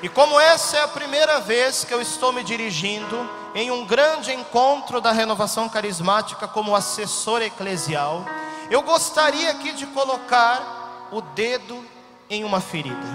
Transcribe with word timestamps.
E 0.00 0.08
como 0.08 0.38
essa 0.38 0.76
é 0.76 0.82
a 0.82 0.88
primeira 0.88 1.40
vez 1.40 1.82
que 1.82 1.92
eu 1.92 2.00
estou 2.00 2.32
me 2.32 2.44
dirigindo 2.44 3.28
em 3.52 3.70
um 3.72 3.84
grande 3.84 4.32
encontro 4.32 5.00
da 5.00 5.10
renovação 5.10 5.68
carismática 5.68 6.46
como 6.46 6.76
assessor 6.76 7.42
eclesial, 7.42 8.24
eu 8.70 8.82
gostaria 8.82 9.50
aqui 9.50 9.72
de 9.72 9.86
colocar 9.86 11.08
o 11.10 11.20
dedo 11.20 11.84
em 12.30 12.44
uma 12.44 12.60
ferida. 12.60 13.06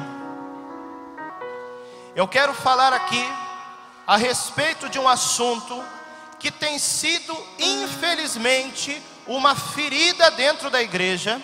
Eu 2.13 2.27
quero 2.27 2.53
falar 2.53 2.91
aqui 2.91 3.23
a 4.05 4.17
respeito 4.17 4.89
de 4.89 4.99
um 4.99 5.07
assunto 5.07 5.81
que 6.37 6.51
tem 6.51 6.77
sido, 6.77 7.33
infelizmente, 7.57 9.01
uma 9.25 9.55
ferida 9.55 10.29
dentro 10.31 10.69
da 10.69 10.81
igreja 10.81 11.41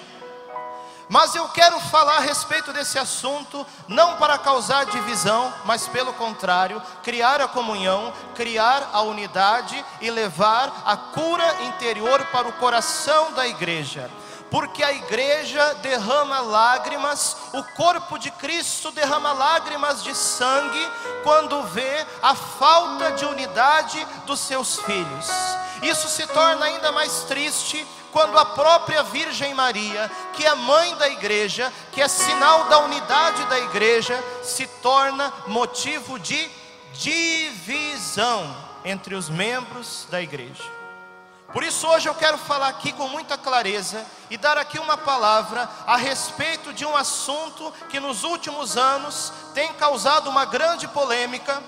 mas 1.10 1.34
eu 1.34 1.50
quero 1.50 1.80
falar 1.80 2.18
a 2.18 2.22
respeito 2.22 2.72
desse 2.72 3.00
assunto, 3.00 3.66
não 3.88 4.18
para 4.18 4.38
causar 4.38 4.86
divisão, 4.86 5.52
mas 5.66 5.88
pelo 5.88 6.14
contrário, 6.14 6.80
criar 7.02 7.42
a 7.42 7.48
comunhão, 7.48 8.14
criar 8.36 8.92
a 8.94 9.02
unidade 9.02 9.84
e 10.00 10.12
levar 10.12 10.84
a 10.86 10.96
cura 10.96 11.64
interior 11.64 12.24
para 12.28 12.48
o 12.48 12.54
coração 12.54 13.34
da 13.34 13.48
igreja. 13.48 14.10
Porque 14.52 14.84
a 14.84 14.92
igreja 14.94 15.76
derrama 15.76 16.40
lágrimas, 16.40 17.38
o 17.54 17.64
corpo 17.76 18.18
de 18.18 18.32
Cristo 18.32 18.92
derrama 18.92 19.32
lágrimas 19.32 20.04
de 20.04 20.16
sangue 20.16 20.90
quando 21.24 21.64
vê 21.64 22.06
a 22.22 22.36
falta 22.36 23.12
de 23.12 23.26
unidade 23.26 24.06
dos 24.26 24.40
seus 24.40 24.80
filhos. 24.80 25.28
Isso 25.82 26.08
se 26.08 26.28
torna 26.28 26.66
ainda 26.66 26.92
mais 26.92 27.24
triste 27.24 27.86
quando 28.12 28.38
a 28.38 28.46
própria 28.46 29.04
Virgem 29.04 29.54
Maria, 29.54 30.10
que 30.34 30.46
é 30.46 30.54
mãe 30.56 30.96
da 30.96 31.08
igreja, 31.08 31.72
que 31.92 32.02
é 32.02 32.08
sinal 32.08 32.66
da 32.66 32.80
unidade 32.80 33.46
da 33.46 33.60
igreja, 33.60 34.22
se 34.44 34.68
torna 34.82 35.32
motivo 35.48 36.20
de 36.20 36.50
divisão 36.94 38.56
entre 38.84 39.16
os 39.16 39.30
membros 39.30 40.08
da 40.10 40.22
igreja. 40.22 40.64
Por 41.52 41.64
isso 41.64 41.88
hoje 41.88 42.08
eu 42.08 42.14
quero 42.14 42.38
falar 42.38 42.68
aqui 42.68 42.94
com 42.94 43.08
muita 43.08 43.36
clareza 43.36 44.06
e 44.30 44.38
dar 44.38 44.58
aqui 44.58 44.78
uma 44.78 44.98
palavra 44.98 45.68
a 45.88 45.98
respeito 45.98 46.72
de 46.74 46.86
um 46.86 46.96
assunto 46.96 47.74
que 47.90 48.00
nos 48.00 48.24
últimos 48.24 48.78
anos 48.78 49.34
tem 49.54 49.74
causado 49.74 50.30
uma 50.30 50.46
grande 50.46 50.88
polêmica, 50.88 51.62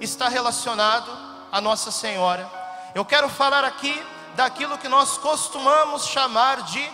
está 0.00 0.28
relacionado 0.28 1.10
a 1.52 1.60
Nossa 1.60 1.92
Senhora. 1.92 2.59
Eu 2.94 3.04
quero 3.04 3.28
falar 3.28 3.64
aqui 3.64 4.04
daquilo 4.34 4.78
que 4.78 4.88
nós 4.88 5.16
costumamos 5.18 6.06
chamar 6.06 6.62
de 6.62 6.90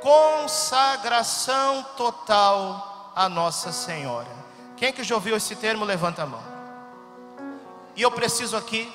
consagração 0.00 1.84
total 1.96 3.12
a 3.14 3.28
Nossa 3.28 3.72
Senhora. 3.72 4.28
Quem 4.76 4.92
que 4.92 5.04
já 5.04 5.14
ouviu 5.14 5.36
esse 5.36 5.56
termo, 5.56 5.84
levanta 5.84 6.22
a 6.22 6.26
mão. 6.26 6.42
E 7.94 8.02
eu 8.02 8.10
preciso 8.10 8.56
aqui 8.56 8.92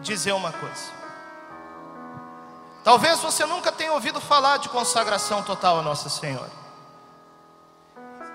dizer 0.00 0.32
uma 0.32 0.52
coisa. 0.52 0.96
Talvez 2.82 3.20
você 3.20 3.44
nunca 3.44 3.70
tenha 3.70 3.92
ouvido 3.92 4.20
falar 4.20 4.58
de 4.58 4.68
consagração 4.68 5.42
total 5.42 5.78
a 5.78 5.82
Nossa 5.82 6.08
Senhora. 6.08 6.52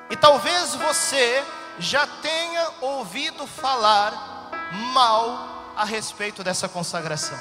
E 0.10 0.16
talvez 0.16 0.76
você 0.76 1.44
já 1.80 2.06
tenha 2.06 2.70
ouvido 2.82 3.48
falar 3.48 4.50
mal 4.94 5.51
a 5.76 5.86
respeito 5.86 6.44
dessa 6.44 6.68
consagração. 6.70 7.38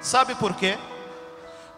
Sabe 0.00 0.34
por 0.34 0.54
quê? 0.54 0.78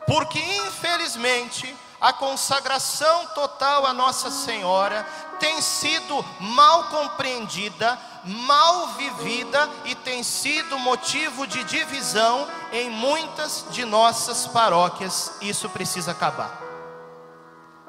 Porque 0.07 0.39
infelizmente 0.39 1.75
a 2.01 2.13
consagração 2.13 3.27
total 3.35 3.87
a 3.87 3.93
Nossa 3.93 4.31
Senhora 4.31 5.07
tem 5.39 5.61
sido 5.61 6.25
mal 6.39 6.85
compreendida, 6.85 7.99
mal 8.25 8.89
vivida 8.89 9.69
e 9.85 9.95
tem 9.95 10.23
sido 10.23 10.79
motivo 10.79 11.47
de 11.47 11.63
divisão 11.65 12.47
em 12.73 12.91
muitas 12.91 13.67
de 13.71 13.85
nossas 13.85 14.47
paróquias. 14.47 15.33
Isso 15.41 15.69
precisa 15.69 16.13
acabar. 16.13 16.61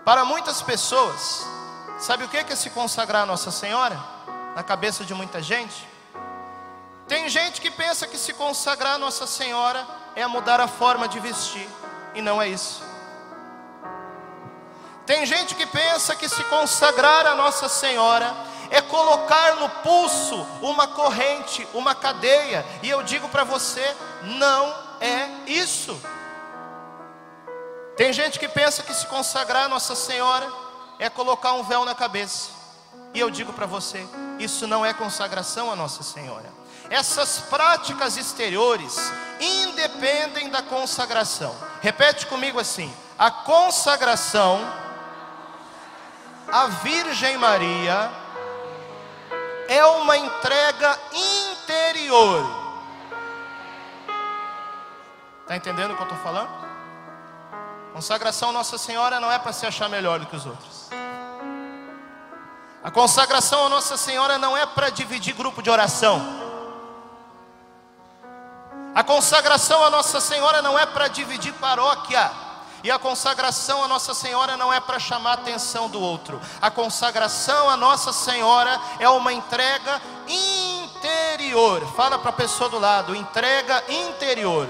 Para 0.06 0.25
muitas 0.25 0.61
pessoas, 0.61 1.45
sabe 2.00 2.23
o 2.23 2.29
que 2.29 2.38
é 2.38 2.56
se 2.56 2.69
consagrar 2.69 3.23
a 3.23 3.25
Nossa 3.25 3.51
Senhora? 3.51 4.00
Na 4.56 4.63
cabeça 4.63 5.06
de 5.06 5.13
muita 5.13 5.41
gente? 5.41 5.91
Tem 7.11 7.27
gente 7.27 7.59
que 7.59 7.69
pensa 7.69 8.07
que 8.07 8.17
se 8.17 8.31
consagrar 8.31 8.94
a 8.94 8.97
Nossa 8.97 9.27
Senhora 9.27 9.85
é 10.16 10.25
mudar 10.25 10.61
a 10.61 10.67
forma 10.69 11.09
de 11.09 11.19
vestir, 11.19 11.67
e 12.16 12.22
não 12.22 12.41
é 12.41 12.47
isso. 12.47 12.81
Tem 15.05 15.25
gente 15.25 15.53
que 15.53 15.66
pensa 15.66 16.16
que 16.16 16.29
se 16.29 16.41
consagrar 16.45 17.27
a 17.27 17.35
Nossa 17.35 17.67
Senhora 17.67 18.33
é 18.69 18.79
colocar 18.79 19.57
no 19.57 19.67
pulso 19.83 20.38
uma 20.61 20.88
corrente, 20.88 21.67
uma 21.73 21.94
cadeia, 21.94 22.66
e 22.81 22.89
eu 22.89 23.03
digo 23.03 23.28
para 23.28 23.43
você, 23.43 23.85
não 24.23 24.73
é 25.01 25.28
isso. 25.45 26.01
Tem 27.97 28.13
gente 28.13 28.39
que 28.39 28.47
pensa 28.47 28.83
que 28.83 28.93
se 28.93 29.05
consagrar 29.07 29.66
a 29.66 29.67
Nossa 29.67 29.95
Senhora 29.95 30.49
é 30.97 31.09
colocar 31.09 31.51
um 31.55 31.63
véu 31.63 31.83
na 31.83 31.93
cabeça, 31.93 32.51
e 33.13 33.19
eu 33.19 33.29
digo 33.29 33.51
para 33.51 33.66
você, 33.66 34.07
isso 34.39 34.66
não 34.66 34.85
é 34.85 34.93
consagração 34.93 35.69
a 35.69 35.75
Nossa 35.75 36.03
Senhora. 36.03 36.60
Essas 36.91 37.40
práticas 37.40 38.18
exteriores 38.18 38.97
independem 39.40 40.50
da 40.50 40.62
consagração. 40.62 41.56
Repete 41.79 42.28
comigo 42.28 42.59
assim: 42.59 42.94
a 43.18 43.31
consagração 43.31 44.59
à 46.52 46.68
Virgem 46.68 47.38
Maria 47.38 48.12
é 49.69 49.85
uma 49.85 50.18
entrega 50.18 51.00
interior. 51.13 52.46
Está 55.44 55.56
entendendo 55.56 55.94
o 55.94 55.96
que 55.96 56.02
eu 56.02 56.08
estou 56.08 56.19
falando? 56.19 56.50
Consagração 57.94 58.52
Nossa 58.52 58.78
Senhora 58.78 59.18
não 59.18 59.31
é 59.31 59.40
para 59.40 59.53
se 59.53 59.66
achar 59.66 59.88
melhor 59.88 60.19
do 60.19 60.25
que 60.25 60.35
os 60.35 60.46
outros. 60.46 60.90
A 62.84 62.91
consagração 62.91 63.68
a 63.68 63.69
Nossa 63.69 63.96
Senhora 63.96 64.38
não 64.38 64.58
é 64.58 64.66
para 64.66 64.90
dividir 64.90 65.34
grupo 65.34 65.62
de 65.62 65.69
oração. 65.69 66.41
A 68.94 69.03
consagração 69.03 69.84
a 69.84 69.90
Nossa 69.90 70.19
Senhora 70.19 70.62
não 70.62 70.78
é 70.78 70.85
para 70.85 71.07
dividir 71.07 71.53
paróquia. 71.53 72.29
E 72.84 72.90
a 72.90 72.97
consagração 72.97 73.84
a 73.84 73.88
Nossa 73.88 74.13
Senhora 74.13 74.57
não 74.57 74.74
é 74.74 74.79
para 74.79 75.00
chamar 75.00 75.31
a 75.31 75.34
atenção 75.34 75.88
do 75.88 76.02
outro. 76.02 76.41
A 76.62 76.69
consagração 76.69 77.69
a 77.69 77.78
Nossa 77.78 78.12
Senhora 78.12 78.79
é 79.00 79.07
uma 79.07 79.31
entrega 79.31 80.02
interior. 80.28 81.85
Fala 81.96 82.18
para 82.18 82.31
a 82.31 82.34
pessoa 82.34 82.69
do 82.69 82.79
lado, 82.79 83.16
entrega 83.16 83.84
interior. 83.88 84.68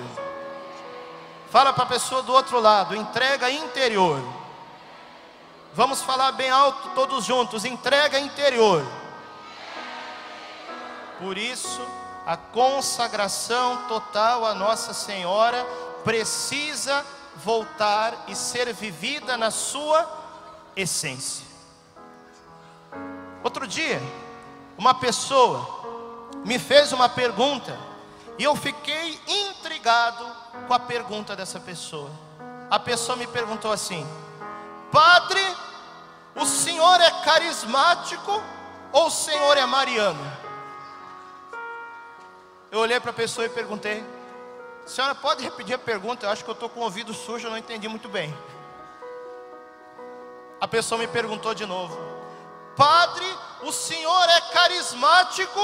Fala 1.49 1.73
para 1.73 1.83
a 1.83 1.87
pessoa 1.87 2.21
do 2.21 2.33
outro 2.33 2.59
lado, 2.59 2.95
entrega 2.95 3.49
interior. 3.49 4.21
Vamos 5.73 6.01
falar 6.01 6.33
bem 6.33 6.49
alto 6.49 6.89
todos 6.89 7.23
juntos, 7.23 7.65
entrega 7.65 8.19
interior. 8.19 8.85
Por 11.17 11.37
isso, 11.37 11.81
a 12.25 12.37
consagração 12.37 13.87
total 13.87 14.45
a 14.45 14.53
Nossa 14.53 14.93
Senhora 14.93 15.65
precisa 16.03 17.05
voltar 17.35 18.25
e 18.27 18.35
ser 18.35 18.71
vivida 18.73 19.37
na 19.37 19.49
sua 19.49 20.07
essência. 20.75 21.45
Outro 23.43 23.65
dia, 23.65 24.01
uma 24.77 24.93
pessoa 24.93 26.29
me 26.45 26.59
fez 26.59 26.91
uma 26.91 27.09
pergunta 27.09 27.77
e 28.37 28.43
eu 28.43 28.55
fiquei 28.55 29.19
intrigado 29.27 30.25
com 30.67 30.73
a 30.73 30.79
pergunta 30.79 31.35
dessa 31.35 31.59
pessoa. 31.59 32.09
A 32.69 32.79
pessoa 32.79 33.15
me 33.15 33.27
perguntou 33.27 33.71
assim: 33.71 34.05
Padre, 34.91 35.41
o 36.35 36.45
senhor 36.45 37.01
é 37.01 37.11
carismático 37.23 38.41
ou 38.91 39.07
o 39.07 39.11
senhor 39.11 39.57
é 39.57 39.65
mariano? 39.65 40.40
Eu 42.71 42.79
olhei 42.79 42.99
para 43.01 43.11
a 43.11 43.13
pessoa 43.13 43.45
e 43.45 43.49
perguntei: 43.49 44.01
Senhora, 44.85 45.13
pode 45.13 45.43
repetir 45.43 45.75
a 45.75 45.77
pergunta? 45.77 46.25
Eu 46.25 46.29
acho 46.29 46.41
que 46.43 46.49
eu 46.49 46.53
estou 46.53 46.69
com 46.69 46.79
o 46.79 46.83
ouvido 46.83 47.13
sujo, 47.13 47.47
eu 47.47 47.51
não 47.51 47.57
entendi 47.57 47.87
muito 47.89 48.07
bem. 48.07 48.33
A 50.59 50.67
pessoa 50.67 50.97
me 50.97 51.05
perguntou 51.05 51.53
de 51.53 51.65
novo: 51.65 51.97
Padre, 52.77 53.25
o 53.63 53.73
senhor 53.73 54.29
é 54.29 54.41
carismático 54.53 55.59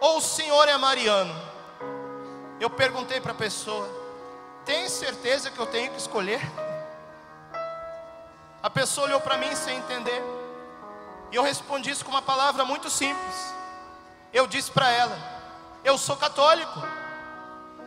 ou 0.00 0.18
o 0.18 0.20
senhor 0.20 0.68
é 0.68 0.76
mariano? 0.76 1.34
Eu 2.60 2.70
perguntei 2.70 3.20
para 3.20 3.32
a 3.32 3.34
pessoa: 3.34 3.88
Tem 4.64 4.88
certeza 4.88 5.50
que 5.50 5.58
eu 5.58 5.66
tenho 5.66 5.90
que 5.90 5.98
escolher? 5.98 6.40
A 8.62 8.70
pessoa 8.70 9.08
olhou 9.08 9.20
para 9.20 9.36
mim 9.36 9.52
sem 9.56 9.78
entender. 9.78 10.22
E 11.32 11.34
eu 11.34 11.42
respondi 11.42 11.90
isso 11.90 12.04
com 12.04 12.12
uma 12.12 12.22
palavra 12.22 12.64
muito 12.64 12.88
simples. 12.88 13.54
Eu 14.32 14.46
disse 14.46 14.70
para 14.70 14.90
ela: 14.92 15.39
eu 15.84 15.96
sou 15.98 16.16
católico, 16.16 16.82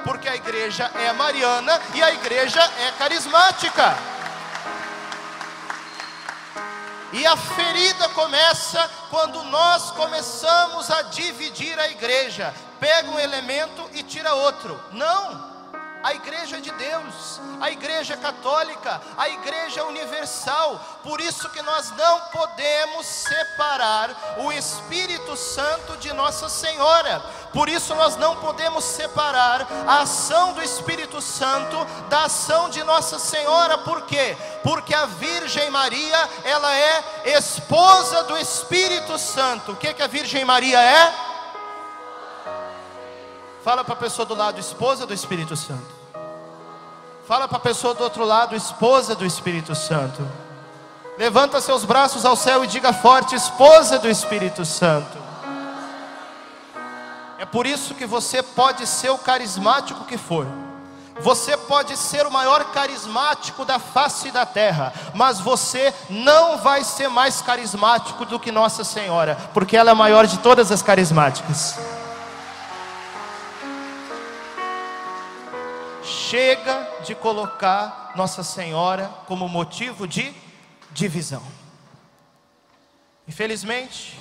porque 0.04 0.28
a 0.28 0.36
igreja 0.36 0.92
é 0.96 1.12
mariana 1.14 1.80
e 1.94 2.04
a 2.04 2.12
igreja 2.14 2.62
é 2.80 2.92
carismática. 2.98 3.96
E 7.12 7.26
a 7.28 7.38
ferida 7.38 8.10
começa 8.10 8.90
quando 9.12 9.44
nós 9.44 9.92
começamos 9.92 10.90
a 10.90 11.04
dividir 11.04 11.80
a 11.80 11.88
igreja. 11.88 12.52
Pega 12.80 13.12
um 13.12 13.20
elemento 13.20 13.88
e 13.94 14.02
tira 14.02 14.34
outro. 14.34 14.80
Não 14.92 15.53
a 16.04 16.14
igreja 16.14 16.58
é 16.58 16.60
de 16.60 16.72
Deus, 16.72 17.40
a 17.62 17.72
igreja 17.72 18.16
é 18.16 18.18
católica, 18.18 19.02
a 19.18 19.30
igreja 19.30 19.80
é 19.80 19.84
universal. 19.84 20.78
Por 21.02 21.22
isso 21.22 21.50
que 21.50 21.62
nós 21.62 21.92
não 21.92 22.20
podemos 22.32 23.06
separar 23.06 24.36
o 24.40 24.52
Espírito 24.52 25.38
Santo 25.38 25.96
de 25.98 26.12
Nossa 26.12 26.50
Senhora. 26.50 27.22
Por 27.54 27.70
isso 27.70 27.96
nós 27.96 28.18
não 28.18 28.36
podemos 28.36 28.84
separar 28.84 29.66
a 29.88 30.02
ação 30.02 30.52
do 30.52 30.62
Espírito 30.62 31.22
Santo 31.22 31.78
da 32.10 32.26
ação 32.26 32.70
de 32.70 32.84
Nossa 32.84 33.18
Senhora. 33.18 33.78
Por 33.78 34.02
quê? 34.02 34.36
Porque 34.62 34.94
a 34.94 35.06
Virgem 35.06 35.70
Maria, 35.70 36.30
ela 36.44 36.76
é 36.76 37.38
esposa 37.38 38.24
do 38.24 38.38
Espírito 38.38 39.18
Santo. 39.18 39.72
O 39.72 39.76
que 39.78 39.94
que 39.94 40.04
a 40.04 40.08
Virgem 40.08 40.44
Maria 40.44 40.82
é? 40.82 41.33
Fala 43.64 43.82
para 43.82 43.94
a 43.94 43.98
pessoa 43.98 44.26
do 44.26 44.36
lado, 44.36 44.60
esposa 44.60 45.06
do 45.06 45.14
Espírito 45.14 45.56
Santo. 45.56 45.88
Fala 47.26 47.48
para 47.48 47.58
a 47.58 47.62
pessoa 47.62 47.94
do 47.94 48.04
outro 48.04 48.26
lado, 48.26 48.58
esposa 48.58 49.16
do 49.16 49.26
Espírito 49.26 49.74
Santo. 49.74 50.28
Levanta 51.18 51.62
seus 51.62 51.86
braços 51.86 52.26
ao 52.26 52.36
céu 52.36 52.66
e 52.66 52.68
diga 52.68 52.92
forte, 52.92 53.36
esposa 53.36 53.98
do 53.98 54.10
Espírito 54.10 54.66
Santo. 54.66 55.18
É 57.40 57.46
por 57.46 57.66
isso 57.66 57.96
que 57.96 58.06
você 58.06 58.44
pode 58.44 58.86
ser 58.86 59.12
o 59.12 59.18
carismático 59.18 60.04
que 60.04 60.18
for. 60.18 60.46
Você 61.22 61.56
pode 61.56 61.96
ser 61.96 62.28
o 62.28 62.32
maior 62.32 62.66
carismático 62.74 63.64
da 63.64 63.80
face 63.80 64.30
da 64.30 64.46
terra, 64.46 64.92
mas 65.14 65.40
você 65.40 65.94
não 66.10 66.58
vai 66.58 66.84
ser 66.84 67.08
mais 67.08 67.42
carismático 67.42 68.26
do 68.26 68.40
que 68.40 68.52
Nossa 68.52 68.84
Senhora, 68.84 69.38
porque 69.54 69.78
ela 69.78 69.92
é 69.92 69.94
a 69.94 69.96
maior 69.96 70.28
de 70.28 70.40
todas 70.40 70.70
as 70.70 70.82
carismáticas. 70.82 71.93
Chega 76.34 76.90
de 77.06 77.14
colocar 77.14 78.14
Nossa 78.16 78.42
Senhora 78.42 79.08
como 79.28 79.48
motivo 79.48 80.08
de 80.08 80.34
divisão. 80.90 81.44
Infelizmente, 83.28 84.20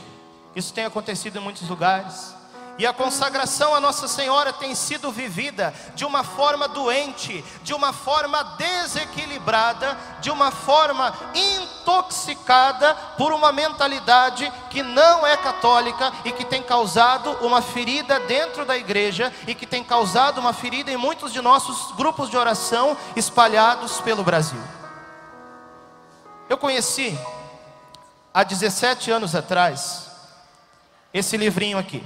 isso 0.55 0.75
tem 0.75 0.85
acontecido 0.85 1.39
em 1.39 1.41
muitos 1.41 1.67
lugares. 1.67 2.37
E 2.79 2.87
a 2.87 2.93
consagração 2.93 3.75
a 3.75 3.81
Nossa 3.81 4.09
Senhora 4.09 4.53
tem 4.53 4.75
sido 4.75 5.13
vivida 5.13 5.75
de 5.95 6.07
uma 6.07 6.25
forma 6.25 6.67
doente, 6.67 7.45
de 7.63 7.75
uma 7.75 7.93
forma 7.93 8.43
desequilibrada, 8.57 9.97
de 10.21 10.31
uma 10.31 10.51
forma 10.51 11.15
intoxicada 11.35 12.95
por 13.19 13.33
uma 13.33 13.53
mentalidade 13.53 14.51
que 14.71 14.83
não 14.83 15.27
é 15.27 15.37
católica 15.37 16.13
e 16.25 16.33
que 16.33 16.47
tem 16.47 16.63
causado 16.63 17.31
uma 17.43 17.61
ferida 17.61 18.19
dentro 18.21 18.65
da 18.65 18.77
igreja 18.77 19.33
e 19.47 19.55
que 19.55 19.67
tem 19.67 19.85
causado 19.85 20.39
uma 20.39 20.55
ferida 20.55 20.91
em 20.91 20.97
muitos 20.97 21.33
de 21.33 21.43
nossos 21.43 21.93
grupos 21.93 22.31
de 22.31 22.39
oração 22.39 22.97
espalhados 23.15 24.01
pelo 24.01 24.25
Brasil. 24.25 24.61
Eu 26.49 26.57
conheci 26.57 27.19
há 28.33 28.43
17 28.43 29.11
anos 29.11 29.35
atrás 29.35 30.11
esse 31.13 31.37
livrinho 31.37 31.77
aqui. 31.77 32.03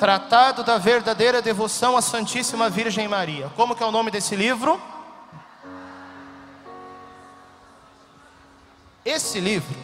Tratado 0.00 0.64
da 0.64 0.78
verdadeira 0.78 1.42
devoção 1.42 1.94
à 1.94 2.00
Santíssima 2.00 2.70
Virgem 2.70 3.06
Maria. 3.06 3.52
Como 3.54 3.76
que 3.76 3.82
é 3.82 3.86
o 3.86 3.90
nome 3.90 4.10
desse 4.10 4.34
livro? 4.34 4.80
Esse 9.04 9.38
livro, 9.38 9.76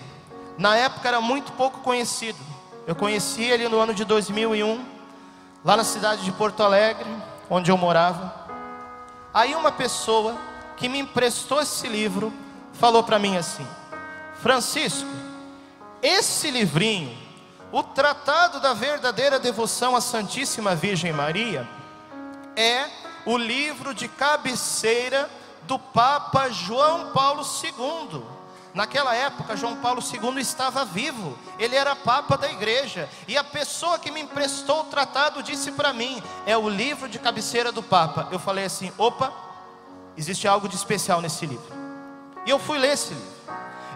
na 0.57 0.75
época 0.75 1.07
era 1.07 1.21
muito 1.21 1.53
pouco 1.53 1.81
conhecido. 1.81 2.39
Eu 2.87 2.97
conheci 2.97 3.43
ele 3.43 3.69
no 3.69 3.79
ano 3.79 3.93
de 3.93 4.07
2001, 4.07 4.83
lá 5.63 5.77
na 5.77 5.85
cidade 5.85 6.25
de 6.25 6.33
Porto 6.33 6.63
Alegre, 6.63 7.15
onde 7.51 7.71
eu 7.71 7.77
morava. 7.77 8.35
Aí 9.35 9.55
uma 9.55 9.71
pessoa 9.71 10.35
que 10.79 10.89
me 10.89 10.99
emprestou 10.99 11.61
esse 11.61 11.87
livro 11.89 12.33
falou 12.73 13.03
para 13.03 13.19
mim 13.19 13.37
assim: 13.37 13.67
Francisco, 14.41 15.11
esse 16.01 16.51
livrinho 16.51 17.26
o 17.73 17.83
tratado 17.83 18.61
da 18.61 18.73
verdadeira 18.73 19.39
devoção 19.39 19.97
à 19.97 20.01
Santíssima 20.01 20.75
Virgem 20.75 21.13
Maria 21.13 21.69
é 22.55 22.87
o 23.25 23.37
livro 23.37 23.93
de 23.93 24.09
cabeceira 24.09 25.29
do 25.63 25.79
Papa 25.79 26.49
João 26.49 27.13
Paulo 27.13 27.43
II. 27.43 28.23
Naquela 28.73 29.15
época, 29.15 29.57
João 29.57 29.77
Paulo 29.77 30.03
II 30.03 30.39
estava 30.41 30.85
vivo, 30.85 31.37
ele 31.59 31.75
era 31.75 31.97
Papa 31.97 32.37
da 32.37 32.51
igreja, 32.51 33.09
e 33.27 33.37
a 33.37 33.43
pessoa 33.43 33.99
que 33.99 34.11
me 34.11 34.21
emprestou 34.21 34.83
o 34.83 34.85
tratado 34.85 35.43
disse 35.43 35.73
para 35.73 35.95
mim: 35.95 36.23
é 36.47 36.57
o 36.57 36.69
livro 36.69 37.09
de 37.09 37.19
cabeceira 37.19 37.73
do 37.73 37.83
Papa. 37.83 38.29
Eu 38.31 38.39
falei 38.39 38.67
assim: 38.67 38.93
opa, 38.99 39.33
existe 40.17 40.47
algo 40.47 40.69
de 40.69 40.77
especial 40.77 41.23
nesse 41.23 41.47
livro. 41.47 41.75
E 42.45 42.51
eu 42.51 42.59
fui 42.59 42.79
ler 42.79 42.93
esse 42.93 43.15
livro. 43.15 43.36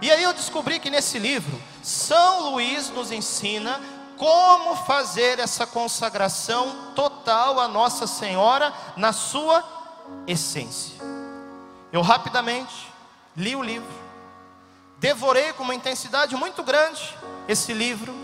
E 0.02 0.10
aí 0.10 0.22
eu 0.22 0.32
descobri 0.32 0.78
que 0.78 0.90
nesse 0.90 1.18
livro, 1.18 1.60
São 1.82 2.50
Luís 2.50 2.88
nos 2.88 3.12
ensina 3.12 3.80
como 4.16 4.74
fazer 4.76 5.38
essa 5.38 5.66
consagração 5.66 6.92
total 6.94 7.60
a 7.60 7.68
Nossa 7.68 8.06
Senhora 8.06 8.72
na 8.96 9.12
sua 9.12 9.62
essência. 10.26 10.94
Eu 11.92 12.00
rapidamente 12.00 12.88
li 13.36 13.54
o 13.54 13.62
livro, 13.62 13.92
devorei 14.98 15.52
com 15.52 15.62
uma 15.62 15.74
intensidade 15.74 16.34
muito 16.34 16.62
grande 16.62 17.16
esse 17.48 17.72
livro, 17.72 18.14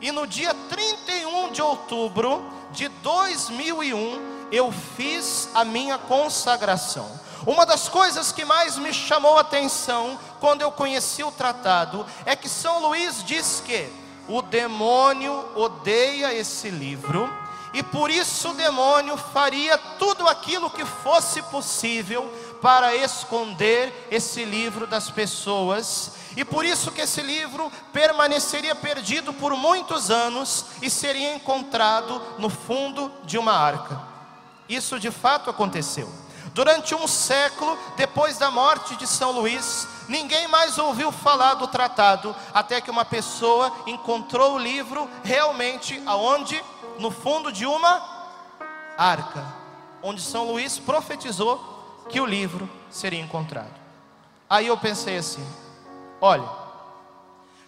e 0.00 0.10
no 0.10 0.26
dia 0.26 0.54
31 0.68 1.52
de 1.52 1.62
outubro 1.62 2.42
de 2.72 2.88
2001 2.88 4.48
eu 4.52 4.70
fiz 4.70 5.48
a 5.54 5.64
minha 5.64 5.98
consagração. 5.98 7.10
Uma 7.46 7.64
das 7.64 7.88
coisas 7.88 8.32
que 8.32 8.44
mais 8.44 8.76
me 8.76 8.92
chamou 8.92 9.38
a 9.38 9.42
atenção 9.42 10.18
quando 10.40 10.62
eu 10.62 10.72
conheci 10.72 11.22
o 11.22 11.30
tratado 11.30 12.04
é 12.24 12.34
que 12.34 12.48
São 12.48 12.88
Luís 12.88 13.22
diz 13.24 13.62
que 13.64 13.88
o 14.28 14.42
demônio 14.42 15.52
odeia 15.54 16.34
esse 16.34 16.68
livro 16.68 17.32
e 17.72 17.84
por 17.84 18.10
isso 18.10 18.50
o 18.50 18.54
demônio 18.54 19.16
faria 19.16 19.78
tudo 19.78 20.26
aquilo 20.26 20.68
que 20.70 20.84
fosse 20.84 21.40
possível 21.42 22.28
para 22.60 22.96
esconder 22.96 24.08
esse 24.10 24.44
livro 24.44 24.86
das 24.86 25.10
pessoas. 25.10 26.12
E 26.36 26.44
por 26.44 26.64
isso 26.64 26.90
que 26.90 27.02
esse 27.02 27.22
livro 27.22 27.70
permaneceria 27.92 28.74
perdido 28.74 29.32
por 29.32 29.54
muitos 29.54 30.10
anos 30.10 30.64
e 30.82 30.90
seria 30.90 31.34
encontrado 31.34 32.20
no 32.38 32.48
fundo 32.48 33.12
de 33.24 33.38
uma 33.38 33.52
arca. 33.52 34.00
Isso 34.68 34.98
de 34.98 35.10
fato 35.10 35.48
aconteceu. 35.48 36.25
Durante 36.56 36.94
um 36.94 37.06
século 37.06 37.78
depois 37.98 38.38
da 38.38 38.50
morte 38.50 38.96
de 38.96 39.06
São 39.06 39.32
Luís, 39.32 39.86
ninguém 40.08 40.48
mais 40.48 40.78
ouviu 40.78 41.12
falar 41.12 41.52
do 41.52 41.68
tratado, 41.68 42.34
até 42.54 42.80
que 42.80 42.90
uma 42.90 43.04
pessoa 43.04 43.70
encontrou 43.86 44.54
o 44.54 44.58
livro 44.58 45.06
realmente 45.22 46.02
aonde? 46.06 46.64
No 46.98 47.10
fundo 47.10 47.52
de 47.52 47.66
uma 47.66 48.02
arca, 48.96 49.44
onde 50.02 50.22
São 50.22 50.50
Luís 50.50 50.78
profetizou 50.78 51.60
que 52.08 52.18
o 52.18 52.24
livro 52.24 52.66
seria 52.88 53.20
encontrado. 53.20 53.74
Aí 54.48 54.68
eu 54.68 54.78
pensei 54.78 55.18
assim: 55.18 55.46
olha, 56.22 56.48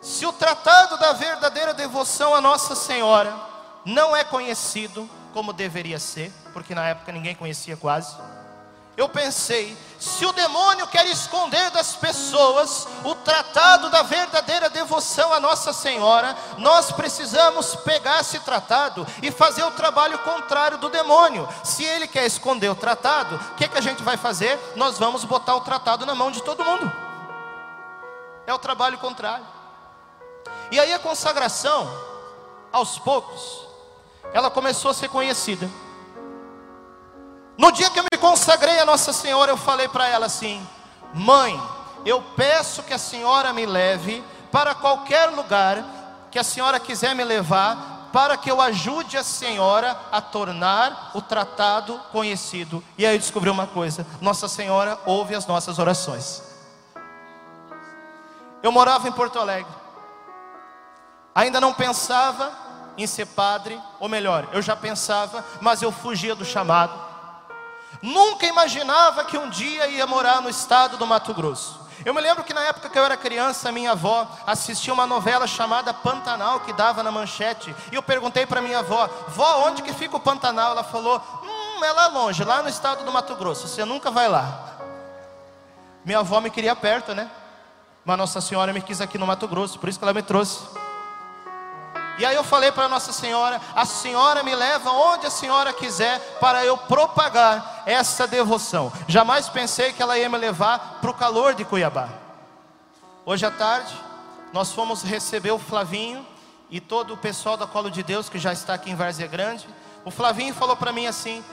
se 0.00 0.24
o 0.24 0.32
tratado 0.32 0.96
da 0.96 1.12
verdadeira 1.12 1.74
devoção 1.74 2.34
a 2.34 2.40
Nossa 2.40 2.74
Senhora 2.74 3.38
não 3.84 4.16
é 4.16 4.24
conhecido 4.24 5.06
como 5.34 5.52
deveria 5.52 5.98
ser, 5.98 6.32
porque 6.54 6.74
na 6.74 6.88
época 6.88 7.12
ninguém 7.12 7.34
conhecia 7.34 7.76
quase 7.76 8.16
eu 8.98 9.08
pensei: 9.08 9.78
se 9.96 10.26
o 10.26 10.32
demônio 10.32 10.88
quer 10.88 11.06
esconder 11.06 11.70
das 11.70 11.94
pessoas 11.94 12.88
o 13.04 13.14
tratado 13.14 13.88
da 13.90 14.02
verdadeira 14.02 14.68
devoção 14.68 15.32
a 15.32 15.38
Nossa 15.38 15.72
Senhora, 15.72 16.36
nós 16.58 16.90
precisamos 16.90 17.76
pegar 17.76 18.20
esse 18.20 18.40
tratado 18.40 19.06
e 19.22 19.30
fazer 19.30 19.62
o 19.62 19.70
trabalho 19.70 20.18
contrário 20.18 20.78
do 20.78 20.88
demônio. 20.88 21.48
Se 21.62 21.84
ele 21.84 22.08
quer 22.08 22.26
esconder 22.26 22.68
o 22.68 22.74
tratado, 22.74 23.36
o 23.36 23.54
que, 23.54 23.68
que 23.68 23.78
a 23.78 23.80
gente 23.80 24.02
vai 24.02 24.16
fazer? 24.16 24.58
Nós 24.74 24.98
vamos 24.98 25.24
botar 25.24 25.54
o 25.54 25.60
tratado 25.60 26.04
na 26.04 26.16
mão 26.16 26.32
de 26.32 26.42
todo 26.42 26.64
mundo. 26.64 26.92
É 28.48 28.52
o 28.52 28.58
trabalho 28.58 28.98
contrário. 28.98 29.46
E 30.72 30.80
aí 30.80 30.92
a 30.92 30.98
consagração, 30.98 31.88
aos 32.72 32.98
poucos, 32.98 33.64
ela 34.32 34.50
começou 34.50 34.90
a 34.90 34.94
ser 34.94 35.08
conhecida. 35.08 35.70
No 37.58 37.72
dia 37.72 37.90
que 37.90 37.98
eu 37.98 38.04
me 38.04 38.16
consagrei 38.20 38.78
a 38.78 38.86
Nossa 38.86 39.12
Senhora, 39.12 39.50
eu 39.50 39.56
falei 39.56 39.88
para 39.88 40.06
ela 40.06 40.26
assim: 40.26 40.64
Mãe, 41.12 41.60
eu 42.06 42.22
peço 42.36 42.84
que 42.84 42.94
a 42.94 42.98
senhora 42.98 43.52
me 43.52 43.66
leve 43.66 44.22
para 44.52 44.76
qualquer 44.76 45.30
lugar 45.30 45.84
que 46.30 46.38
a 46.38 46.44
senhora 46.44 46.78
quiser 46.78 47.16
me 47.16 47.24
levar, 47.24 48.10
para 48.12 48.36
que 48.36 48.48
eu 48.48 48.60
ajude 48.60 49.16
a 49.16 49.24
senhora 49.24 49.98
a 50.12 50.20
tornar 50.20 51.10
o 51.14 51.20
tratado 51.20 51.98
conhecido. 52.12 52.82
E 52.96 53.04
aí 53.04 53.16
eu 53.16 53.18
descobri 53.18 53.50
uma 53.50 53.66
coisa: 53.66 54.06
Nossa 54.20 54.46
Senhora 54.46 54.96
ouve 55.04 55.34
as 55.34 55.44
nossas 55.44 55.80
orações. 55.80 56.40
Eu 58.62 58.70
morava 58.70 59.08
em 59.08 59.12
Porto 59.12 59.36
Alegre. 59.36 59.72
Ainda 61.34 61.60
não 61.60 61.74
pensava 61.74 62.52
em 62.96 63.06
ser 63.06 63.26
padre, 63.26 63.80
ou 63.98 64.08
melhor, 64.08 64.48
eu 64.52 64.62
já 64.62 64.76
pensava, 64.76 65.44
mas 65.60 65.82
eu 65.82 65.90
fugia 65.90 66.36
do 66.36 66.44
chamado. 66.44 67.07
Nunca 68.02 68.46
imaginava 68.46 69.24
que 69.24 69.36
um 69.36 69.48
dia 69.48 69.86
ia 69.88 70.06
morar 70.06 70.40
no 70.40 70.48
estado 70.48 70.96
do 70.96 71.06
Mato 71.06 71.34
Grosso. 71.34 71.78
Eu 72.04 72.14
me 72.14 72.20
lembro 72.20 72.44
que 72.44 72.54
na 72.54 72.62
época 72.62 72.88
que 72.88 72.98
eu 72.98 73.04
era 73.04 73.16
criança, 73.16 73.72
minha 73.72 73.92
avó 73.92 74.26
assistia 74.46 74.94
uma 74.94 75.06
novela 75.06 75.46
chamada 75.46 75.92
Pantanal 75.92 76.60
que 76.60 76.72
dava 76.72 77.02
na 77.02 77.10
manchete. 77.10 77.74
E 77.90 77.96
eu 77.96 78.02
perguntei 78.02 78.46
para 78.46 78.60
minha 78.60 78.78
avó: 78.78 79.08
"Vó, 79.28 79.66
onde 79.66 79.82
que 79.82 79.92
fica 79.92 80.16
o 80.16 80.20
Pantanal?" 80.20 80.72
Ela 80.72 80.84
falou: 80.84 81.20
"Hum, 81.42 81.84
é 81.84 81.92
lá 81.92 82.06
longe, 82.06 82.44
lá 82.44 82.62
no 82.62 82.68
estado 82.68 83.04
do 83.04 83.10
Mato 83.10 83.34
Grosso. 83.34 83.66
Você 83.66 83.84
nunca 83.84 84.10
vai 84.10 84.28
lá." 84.28 84.76
Minha 86.04 86.20
avó 86.20 86.40
me 86.40 86.50
queria 86.50 86.76
perto, 86.76 87.14
né? 87.14 87.28
Mas 88.04 88.16
Nossa 88.16 88.40
Senhora 88.40 88.72
me 88.72 88.80
quis 88.80 89.00
aqui 89.00 89.18
no 89.18 89.26
Mato 89.26 89.46
Grosso, 89.48 89.78
por 89.78 89.88
isso 89.88 89.98
que 89.98 90.04
ela 90.04 90.14
me 90.14 90.22
trouxe. 90.22 90.60
E 92.18 92.26
aí 92.26 92.34
eu 92.34 92.42
falei 92.42 92.72
para 92.72 92.88
Nossa 92.88 93.12
Senhora: 93.12 93.60
a 93.74 93.86
senhora 93.86 94.42
me 94.42 94.54
leva 94.54 94.90
onde 94.90 95.26
a 95.26 95.30
senhora 95.30 95.72
quiser 95.72 96.18
para 96.40 96.64
eu 96.64 96.76
propagar 96.76 97.84
essa 97.86 98.26
devoção. 98.26 98.92
Jamais 99.06 99.48
pensei 99.48 99.92
que 99.92 100.02
ela 100.02 100.18
ia 100.18 100.28
me 100.28 100.36
levar 100.36 100.98
para 101.00 101.10
o 101.10 101.14
calor 101.14 101.54
de 101.54 101.64
Cuiabá. 101.64 102.08
Hoje 103.24 103.46
à 103.46 103.50
tarde, 103.50 103.94
nós 104.52 104.72
fomos 104.72 105.02
receber 105.02 105.52
o 105.52 105.58
Flavinho 105.58 106.26
e 106.70 106.80
todo 106.80 107.14
o 107.14 107.16
pessoal 107.16 107.56
da 107.56 107.66
Colo 107.66 107.90
de 107.90 108.02
Deus 108.02 108.28
que 108.28 108.38
já 108.38 108.52
está 108.52 108.74
aqui 108.74 108.90
em 108.90 108.96
Várzea 108.96 109.26
Grande. 109.26 109.68
O 110.04 110.10
Flavinho 110.10 110.54
falou 110.54 110.76
para 110.76 110.92
mim 110.92 111.06
assim: 111.06 111.44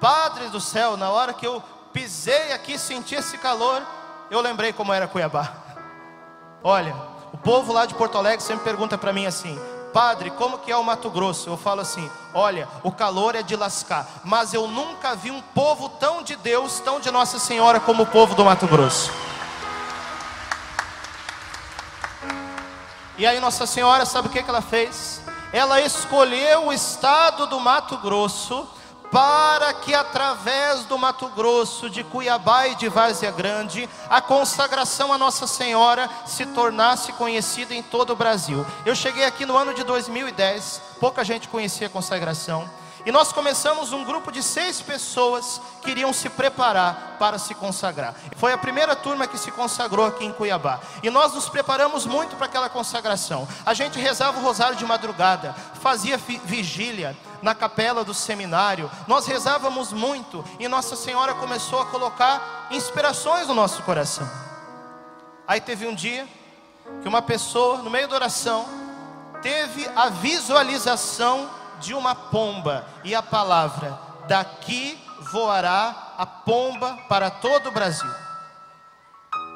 Padre 0.00 0.48
do 0.48 0.60
céu, 0.60 0.96
na 0.96 1.10
hora 1.10 1.34
que 1.34 1.46
eu 1.46 1.62
pisei 1.92 2.52
aqui, 2.52 2.78
senti 2.78 3.14
esse 3.14 3.36
calor, 3.36 3.82
eu 4.30 4.40
lembrei 4.40 4.72
como 4.72 4.92
era 4.92 5.06
Cuiabá. 5.06 5.52
Olha, 6.62 6.96
o 7.30 7.36
povo 7.36 7.72
lá 7.74 7.84
de 7.84 7.94
Porto 7.94 8.16
Alegre 8.16 8.42
sempre 8.42 8.64
pergunta 8.64 8.96
para 8.96 9.12
mim 9.12 9.26
assim: 9.26 9.60
Padre, 9.94 10.32
como 10.32 10.58
que 10.58 10.72
é 10.72 10.76
o 10.76 10.82
Mato 10.82 11.08
Grosso? 11.08 11.48
Eu 11.48 11.56
falo 11.56 11.80
assim: 11.80 12.10
olha, 12.34 12.68
o 12.82 12.90
calor 12.90 13.36
é 13.36 13.44
de 13.44 13.54
lascar, 13.54 14.04
mas 14.24 14.52
eu 14.52 14.66
nunca 14.66 15.14
vi 15.14 15.30
um 15.30 15.40
povo 15.40 15.88
tão 15.88 16.20
de 16.20 16.34
Deus, 16.34 16.80
tão 16.80 16.98
de 16.98 17.12
Nossa 17.12 17.38
Senhora 17.38 17.78
como 17.78 18.02
o 18.02 18.06
povo 18.06 18.34
do 18.34 18.44
Mato 18.44 18.66
Grosso. 18.66 19.12
E 23.16 23.24
aí 23.24 23.38
Nossa 23.38 23.66
Senhora, 23.66 24.04
sabe 24.04 24.26
o 24.26 24.30
que, 24.32 24.42
que 24.42 24.50
ela 24.50 24.60
fez? 24.60 25.22
Ela 25.52 25.80
escolheu 25.80 26.66
o 26.66 26.72
estado 26.72 27.46
do 27.46 27.60
Mato 27.60 27.96
Grosso 27.98 28.68
para 29.10 29.72
que 29.74 29.94
através 29.94 30.84
do 30.84 30.98
Mato 30.98 31.28
Grosso, 31.28 31.88
de 31.88 32.02
Cuiabá 32.02 32.68
e 32.68 32.74
de 32.74 32.88
Várzea 32.88 33.30
Grande, 33.30 33.88
a 34.08 34.20
consagração 34.20 35.12
a 35.12 35.18
Nossa 35.18 35.46
Senhora 35.46 36.08
se 36.26 36.46
tornasse 36.46 37.12
conhecida 37.12 37.74
em 37.74 37.82
todo 37.82 38.10
o 38.10 38.16
Brasil. 38.16 38.66
Eu 38.84 38.94
cheguei 38.94 39.24
aqui 39.24 39.46
no 39.46 39.56
ano 39.56 39.74
de 39.74 39.84
2010, 39.84 40.82
pouca 41.00 41.24
gente 41.24 41.48
conhecia 41.48 41.86
a 41.86 41.90
consagração. 41.90 42.68
E 43.06 43.12
nós 43.12 43.32
começamos 43.32 43.92
um 43.92 44.02
grupo 44.02 44.32
de 44.32 44.42
seis 44.42 44.80
pessoas 44.80 45.60
que 45.82 45.90
iriam 45.90 46.12
se 46.12 46.30
preparar 46.30 47.16
para 47.18 47.38
se 47.38 47.54
consagrar. 47.54 48.14
Foi 48.36 48.52
a 48.52 48.58
primeira 48.58 48.96
turma 48.96 49.26
que 49.26 49.36
se 49.36 49.50
consagrou 49.50 50.06
aqui 50.06 50.24
em 50.24 50.32
Cuiabá. 50.32 50.80
E 51.02 51.10
nós 51.10 51.34
nos 51.34 51.48
preparamos 51.48 52.06
muito 52.06 52.34
para 52.36 52.46
aquela 52.46 52.68
consagração. 52.68 53.46
A 53.66 53.74
gente 53.74 53.98
rezava 53.98 54.38
o 54.38 54.42
rosário 54.42 54.76
de 54.76 54.86
madrugada, 54.86 55.54
fazia 55.82 56.16
vigília 56.16 57.14
na 57.42 57.54
capela 57.54 58.02
do 58.02 58.14
seminário. 58.14 58.90
Nós 59.06 59.26
rezávamos 59.26 59.92
muito 59.92 60.42
e 60.58 60.66
Nossa 60.66 60.96
Senhora 60.96 61.34
começou 61.34 61.82
a 61.82 61.86
colocar 61.86 62.68
inspirações 62.70 63.46
no 63.46 63.54
nosso 63.54 63.82
coração. 63.82 64.28
Aí 65.46 65.60
teve 65.60 65.86
um 65.86 65.94
dia 65.94 66.26
que 67.02 67.08
uma 67.08 67.20
pessoa, 67.20 67.78
no 67.78 67.90
meio 67.90 68.08
da 68.08 68.14
oração, 68.14 68.64
teve 69.42 69.86
a 69.94 70.08
visualização 70.08 71.50
de 71.80 71.94
uma 71.94 72.14
pomba 72.14 72.84
e 73.02 73.14
a 73.14 73.22
palavra: 73.22 73.98
daqui 74.26 75.02
voará 75.32 76.14
a 76.18 76.26
pomba 76.26 76.98
para 77.08 77.30
todo 77.30 77.68
o 77.68 77.72
Brasil. 77.72 78.10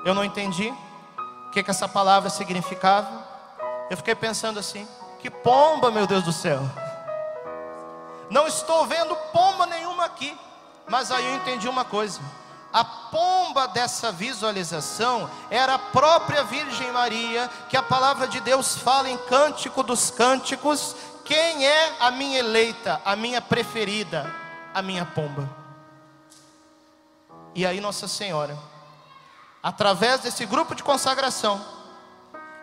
Eu 0.05 0.15
não 0.15 0.25
entendi 0.25 0.73
o 1.47 1.51
que, 1.51 1.63
que 1.63 1.71
essa 1.71 1.89
palavra 1.89 2.31
significava. 2.31 3.27
Eu 3.91 3.97
fiquei 3.97 4.15
pensando 4.15 4.59
assim: 4.59 4.87
que 5.21 5.31
pomba, 5.31 5.91
meu 5.91 6.07
Deus 6.07 6.25
do 6.25 6.33
céu. 6.33 6.61
Não 8.31 8.47
estou 8.47 8.87
vendo 8.87 9.17
pomba 9.33 9.67
nenhuma 9.67 10.05
aqui. 10.05 10.37
Mas 10.89 11.11
aí 11.11 11.25
eu 11.27 11.37
entendi 11.37 11.69
uma 11.69 11.85
coisa. 11.85 12.21
A 12.73 12.85
pomba 12.85 13.67
dessa 13.69 14.13
visualização 14.13 15.29
era 15.51 15.75
a 15.75 15.79
própria 15.79 16.45
Virgem 16.45 16.91
Maria, 16.93 17.49
que 17.69 17.77
a 17.77 17.83
palavra 17.83 18.27
de 18.29 18.41
Deus 18.41 18.77
fala 18.77 19.09
em 19.09 19.17
Cântico 19.17 19.83
dos 19.83 20.11
Cânticos, 20.11 20.95
quem 21.29 21.67
é 21.67 21.97
a 22.01 22.11
minha 22.11 22.39
eleita, 22.39 23.03
a 23.05 23.15
minha 23.15 23.43
preferida, 23.43 24.35
a 24.73 24.81
minha 24.81 25.05
pomba? 25.05 25.47
E 27.55 27.67
aí, 27.67 27.83
Nossa 27.83 28.09
Senhora, 28.09 28.59
através 29.63 30.21
desse 30.21 30.47
grupo 30.47 30.75
de 30.75 30.83
consagração, 30.83 31.63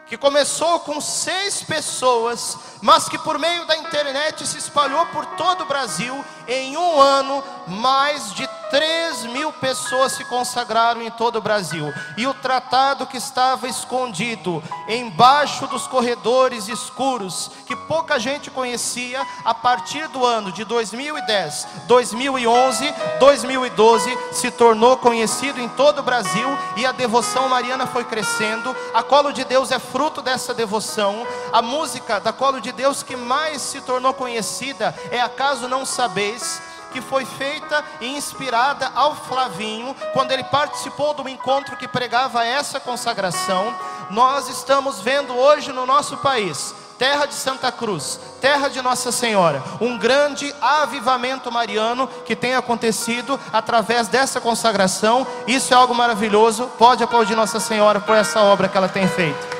que 0.07 0.17
começou 0.17 0.79
com 0.79 0.99
seis 0.99 1.61
pessoas, 1.61 2.57
mas 2.81 3.07
que 3.07 3.19
por 3.19 3.37
meio 3.37 3.67
da 3.67 3.77
internet 3.77 4.47
se 4.47 4.57
espalhou 4.57 5.05
por 5.07 5.27
todo 5.37 5.61
o 5.61 5.67
Brasil, 5.67 6.25
em 6.47 6.75
um 6.75 6.99
ano, 6.99 7.43
mais 7.67 8.33
de 8.33 8.47
3 8.75 9.27
mil 9.27 9.53
pessoas 9.53 10.11
se 10.11 10.25
consagraram 10.25 11.01
em 11.01 11.09
todo 11.09 11.37
o 11.37 11.41
Brasil. 11.41 11.93
E 12.17 12.27
o 12.27 12.33
tratado 12.33 13.07
que 13.07 13.15
estava 13.15 13.69
escondido 13.69 14.61
embaixo 14.85 15.65
dos 15.67 15.87
corredores 15.87 16.67
escuros, 16.67 17.49
que 17.65 17.73
pouca 17.73 18.19
gente 18.19 18.51
conhecia, 18.51 19.25
a 19.45 19.53
partir 19.53 20.09
do 20.09 20.25
ano 20.25 20.51
de 20.51 20.65
2010, 20.65 21.67
2011, 21.87 22.93
2012, 23.17 24.19
se 24.33 24.51
tornou 24.51 24.97
conhecido 24.97 25.61
em 25.61 25.69
todo 25.69 25.99
o 25.99 26.03
Brasil 26.03 26.49
e 26.75 26.85
a 26.85 26.91
devoção 26.91 27.47
mariana 27.47 27.87
foi 27.87 28.03
crescendo. 28.03 28.75
A 28.93 29.01
Colo 29.01 29.31
de 29.31 29.45
Deus 29.45 29.71
é 29.71 29.79
fruto 29.79 30.21
dessa 30.21 30.53
devoção. 30.53 31.25
A 31.53 31.61
música 31.61 32.19
da 32.19 32.33
Colo 32.33 32.59
de 32.59 32.73
Deus 32.73 33.01
que 33.01 33.15
mais 33.15 33.61
se 33.61 33.79
tornou 33.79 34.13
conhecida 34.13 34.93
é 35.11 35.21
Acaso 35.21 35.69
Não 35.69 35.85
Sabeis 35.85 36.61
que 36.95 37.01
foi 37.01 37.25
feita 37.25 37.83
e 37.99 38.07
inspirada 38.15 38.89
ao 38.95 39.13
Flavinho, 39.13 39.93
quando 40.13 40.31
ele 40.31 40.45
participou 40.45 41.13
do 41.13 41.27
encontro 41.27 41.75
que 41.75 41.89
pregava 41.89 42.45
essa 42.45 42.79
consagração. 42.79 43.75
Nós 44.09 44.47
estamos 44.47 45.01
vendo 45.01 45.35
hoje 45.35 45.73
no 45.73 45.85
nosso 45.85 46.15
país, 46.17 46.73
terra 46.97 47.25
de 47.25 47.33
Santa 47.33 47.69
Cruz, 47.69 48.17
terra 48.39 48.69
de 48.69 48.81
Nossa 48.81 49.11
Senhora, 49.11 49.61
um 49.81 49.97
grande 49.97 50.55
avivamento 50.61 51.51
mariano 51.51 52.07
que 52.25 52.33
tem 52.33 52.55
acontecido 52.55 53.37
através 53.51 54.07
dessa 54.07 54.39
consagração. 54.39 55.27
Isso 55.45 55.73
é 55.73 55.75
algo 55.75 55.93
maravilhoso. 55.93 56.67
Pode 56.77 57.03
aplaudir 57.03 57.35
Nossa 57.35 57.59
Senhora 57.59 57.99
por 57.99 58.15
essa 58.15 58.39
obra 58.39 58.69
que 58.69 58.77
ela 58.77 58.87
tem 58.87 59.05
feito. 59.05 59.55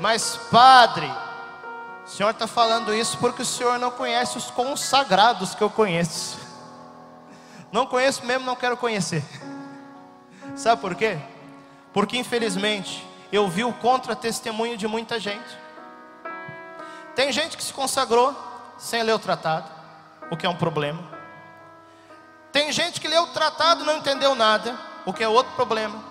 Mas, 0.00 0.38
Padre, 0.50 1.23
o 2.04 2.08
Senhor 2.08 2.30
está 2.30 2.46
falando 2.46 2.94
isso 2.94 3.16
porque 3.18 3.42
o 3.42 3.46
Senhor 3.46 3.78
não 3.78 3.90
conhece 3.90 4.36
os 4.36 4.50
consagrados 4.50 5.54
que 5.54 5.62
eu 5.62 5.70
conheço. 5.70 6.38
Não 7.72 7.86
conheço 7.86 8.24
mesmo, 8.24 8.44
não 8.44 8.54
quero 8.54 8.76
conhecer. 8.76 9.24
Sabe 10.54 10.80
por 10.80 10.94
quê? 10.94 11.18
Porque 11.92 12.16
infelizmente 12.16 13.04
eu 13.32 13.48
vi 13.48 13.64
o 13.64 13.72
contra-testemunho 13.72 14.76
de 14.76 14.86
muita 14.86 15.18
gente. 15.18 15.58
Tem 17.14 17.32
gente 17.32 17.56
que 17.56 17.64
se 17.64 17.72
consagrou 17.72 18.36
sem 18.76 19.02
ler 19.02 19.12
o 19.12 19.18
tratado, 19.18 19.70
o 20.30 20.36
que 20.36 20.46
é 20.46 20.48
um 20.48 20.56
problema. 20.56 21.02
Tem 22.52 22.70
gente 22.70 23.00
que 23.00 23.08
leu 23.08 23.24
o 23.24 23.28
tratado 23.28 23.82
e 23.82 23.86
não 23.86 23.96
entendeu 23.96 24.34
nada, 24.34 24.78
o 25.04 25.12
que 25.12 25.24
é 25.24 25.28
outro 25.28 25.52
problema. 25.54 26.02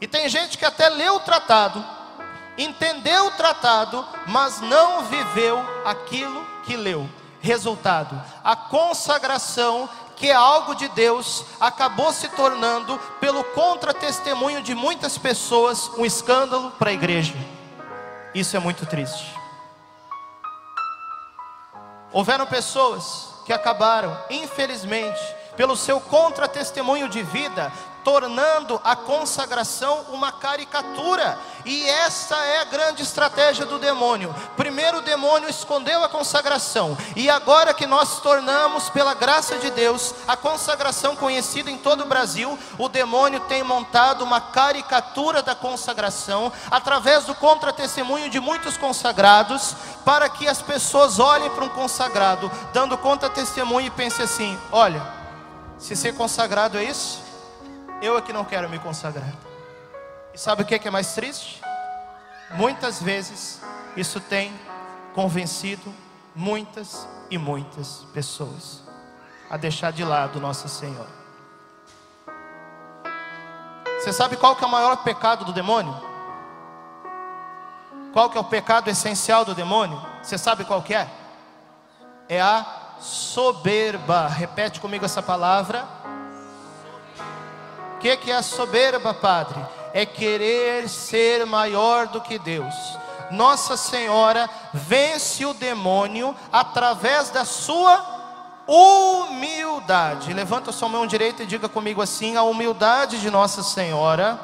E 0.00 0.06
tem 0.06 0.28
gente 0.28 0.56
que 0.56 0.64
até 0.64 0.88
leu 0.88 1.16
o 1.16 1.20
tratado, 1.20 1.84
entendeu 2.62 3.26
o 3.26 3.30
tratado, 3.32 4.06
mas 4.26 4.60
não 4.60 5.02
viveu 5.04 5.58
aquilo 5.84 6.44
que 6.64 6.76
leu. 6.76 7.08
Resultado: 7.40 8.20
a 8.44 8.54
consagração, 8.54 9.88
que 10.16 10.30
é 10.30 10.34
algo 10.34 10.74
de 10.74 10.88
Deus, 10.88 11.44
acabou 11.58 12.12
se 12.12 12.28
tornando, 12.28 12.98
pelo 13.18 13.42
contra-testemunho 13.42 14.62
de 14.62 14.74
muitas 14.74 15.16
pessoas, 15.16 15.90
um 15.96 16.04
escândalo 16.04 16.70
para 16.72 16.90
a 16.90 16.94
igreja. 16.94 17.34
Isso 18.34 18.56
é 18.56 18.60
muito 18.60 18.84
triste. 18.84 19.34
Houveram 22.12 22.46
pessoas 22.46 23.28
que 23.46 23.52
acabaram, 23.52 24.16
infelizmente, 24.28 25.20
pelo 25.56 25.76
seu 25.76 26.00
contra-testemunho 26.00 27.08
de 27.08 27.22
vida, 27.22 27.72
tornando 28.04 28.80
a 28.84 28.96
consagração 28.96 30.06
uma 30.10 30.32
caricatura. 30.32 31.38
E 31.64 31.84
essa 31.88 32.36
é 32.36 32.60
a 32.60 32.64
grande 32.64 33.02
estratégia 33.02 33.66
do 33.66 33.78
demônio. 33.78 34.34
Primeiro 34.56 34.98
o 34.98 35.02
demônio 35.02 35.48
escondeu 35.48 36.02
a 36.02 36.08
consagração, 36.08 36.96
e 37.14 37.28
agora 37.28 37.74
que 37.74 37.86
nós 37.86 38.20
tornamos 38.20 38.88
pela 38.88 39.14
graça 39.14 39.58
de 39.58 39.70
Deus 39.70 40.14
a 40.26 40.36
consagração 40.36 41.14
conhecida 41.14 41.70
em 41.70 41.76
todo 41.76 42.02
o 42.02 42.06
Brasil, 42.06 42.58
o 42.78 42.88
demônio 42.88 43.40
tem 43.40 43.62
montado 43.62 44.22
uma 44.22 44.40
caricatura 44.40 45.42
da 45.42 45.54
consagração 45.54 46.52
através 46.70 47.24
do 47.24 47.34
contra-testemunho 47.34 48.30
de 48.30 48.40
muitos 48.40 48.76
consagrados, 48.76 49.74
para 50.04 50.28
que 50.28 50.48
as 50.48 50.62
pessoas 50.62 51.18
olhem 51.18 51.50
para 51.50 51.64
um 51.64 51.68
consagrado, 51.68 52.50
dando 52.72 52.96
contra-testemunho 52.96 53.86
e 53.86 53.90
pensem 53.90 54.24
assim: 54.24 54.58
olha, 54.72 55.02
se 55.78 55.94
ser 55.96 56.14
consagrado 56.14 56.78
é 56.78 56.84
isso, 56.84 57.29
eu 58.02 58.16
é 58.16 58.22
que 58.22 58.32
não 58.32 58.44
quero 58.44 58.68
me 58.68 58.78
consagrar. 58.78 59.32
E 60.32 60.38
sabe 60.38 60.62
o 60.62 60.66
que 60.66 60.74
é 60.86 60.90
mais 60.90 61.14
triste? 61.14 61.60
Muitas 62.52 63.02
vezes 63.02 63.60
isso 63.96 64.20
tem 64.20 64.52
convencido 65.14 65.94
muitas 66.34 67.06
e 67.30 67.36
muitas 67.36 68.06
pessoas 68.12 68.82
a 69.50 69.56
deixar 69.56 69.92
de 69.92 70.04
lado 70.04 70.40
Nossa 70.40 70.68
Senhora. 70.68 71.20
Você 73.98 74.12
sabe 74.12 74.36
qual 74.36 74.56
que 74.56 74.64
é 74.64 74.66
o 74.66 74.70
maior 74.70 74.96
pecado 75.04 75.44
do 75.44 75.52
demônio? 75.52 75.94
Qual 78.12 78.30
que 78.30 78.38
é 78.38 78.40
o 78.40 78.44
pecado 78.44 78.88
essencial 78.88 79.44
do 79.44 79.54
demônio? 79.54 80.00
Você 80.22 80.38
sabe 80.38 80.64
qual 80.64 80.82
que 80.82 80.94
é? 80.94 81.08
É 82.28 82.40
a 82.40 82.64
soberba. 82.98 84.26
Repete 84.26 84.80
comigo 84.80 85.04
essa 85.04 85.22
palavra 85.22 85.99
que, 88.00 88.16
que 88.16 88.32
é 88.32 88.40
soberba, 88.40 89.12
Padre? 89.12 89.60
É 89.92 90.06
querer 90.06 90.88
ser 90.88 91.44
maior 91.44 92.06
do 92.08 92.20
que 92.20 92.38
Deus. 92.38 92.74
Nossa 93.30 93.76
Senhora 93.76 94.48
vence 94.72 95.44
o 95.44 95.54
demônio 95.54 96.34
através 96.50 97.30
da 97.30 97.44
sua 97.44 98.18
humildade. 98.66 100.32
Levanta 100.32 100.72
sua 100.72 100.88
mão 100.88 101.06
direita 101.06 101.42
e 101.42 101.46
diga 101.46 101.68
comigo 101.68 102.00
assim: 102.00 102.36
a 102.36 102.42
humildade 102.42 103.20
de 103.20 103.30
Nossa 103.30 103.62
Senhora 103.62 104.40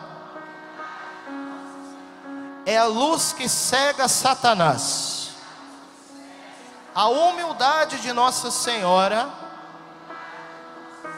é 2.67 2.77
a 2.77 2.85
luz 2.85 3.33
que 3.33 3.49
cega 3.49 4.07
Satanás. 4.07 5.31
A 6.95 7.09
humildade 7.09 8.01
de 8.01 8.13
Nossa 8.13 8.51
Senhora 8.51 9.29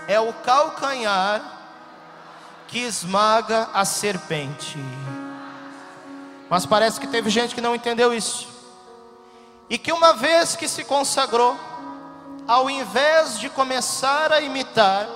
é 0.07 0.19
o 0.19 0.33
calcanhar 0.33 1.58
que 2.69 2.79
esmaga 2.79 3.69
a 3.73 3.85
serpente. 3.85 4.79
Mas 6.49 6.65
parece 6.65 7.01
que 7.01 7.07
teve 7.07 7.29
gente 7.31 7.55
que 7.55 7.61
não 7.61 7.75
entendeu 7.75 8.15
isso. 8.15 8.47
E 9.69 9.77
que 9.77 9.93
uma 9.93 10.13
vez 10.13 10.55
que 10.55 10.69
se 10.69 10.85
consagrou, 10.85 11.57
ao 12.47 12.71
invés 12.71 13.39
de 13.39 13.51
começar 13.51 14.33
a 14.33 14.41
imitar, 14.41 15.07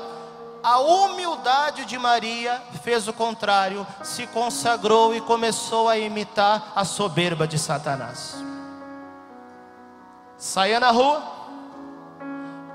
a 0.63 0.79
humildade 0.79 1.85
de 1.85 1.99
Maria 1.99 2.63
fez 2.83 3.09
o 3.09 3.13
contrário, 3.13 3.87
se 4.03 4.27
consagrou 4.29 5.15
e 5.15 5.21
começou 5.21 5.89
a 5.89 5.99
imitar 5.99 6.73
a 6.75 6.85
soberba 6.85 7.47
de 7.47 7.59
Satanás. 7.59 8.37
Saía 10.39 10.81
na 10.81 10.91
rua, 10.91 11.23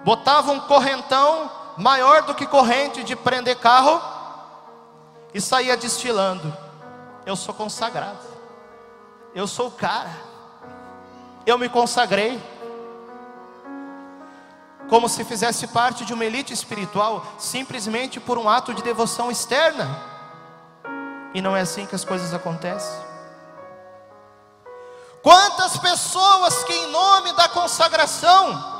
botava 0.03 0.51
um 0.51 0.59
correntão 0.61 1.49
maior 1.77 2.23
do 2.23 2.33
que 2.33 2.45
corrente 2.45 3.03
de 3.03 3.15
prender 3.15 3.57
carro, 3.57 4.01
e 5.33 5.41
saía 5.41 5.77
desfilando. 5.77 6.55
Eu 7.25 7.35
sou 7.35 7.53
consagrado. 7.53 8.25
Eu 9.33 9.47
sou 9.47 9.67
o 9.67 9.71
cara. 9.71 10.09
Eu 11.45 11.57
me 11.57 11.69
consagrei. 11.69 12.41
Como 14.89 15.09
se 15.09 15.23
fizesse 15.25 15.67
parte 15.67 16.05
de 16.05 16.13
uma 16.13 16.23
elite 16.23 16.53
espiritual, 16.53 17.25
simplesmente 17.37 18.19
por 18.19 18.37
um 18.37 18.49
ato 18.49 18.73
de 18.73 18.81
devoção 18.81 19.29
externa. 19.29 20.01
E 21.33 21.41
não 21.41 21.55
é 21.55 21.61
assim 21.61 21.85
que 21.85 21.95
as 21.95 22.05
coisas 22.05 22.33
acontecem. 22.33 23.07
Quantas 25.21 25.77
pessoas 25.77 26.63
que, 26.63 26.73
em 26.73 26.89
nome 26.89 27.33
da 27.33 27.49
consagração, 27.49 28.77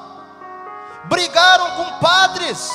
brigaram 1.05 1.71
com 1.71 1.99
padres, 1.99 2.71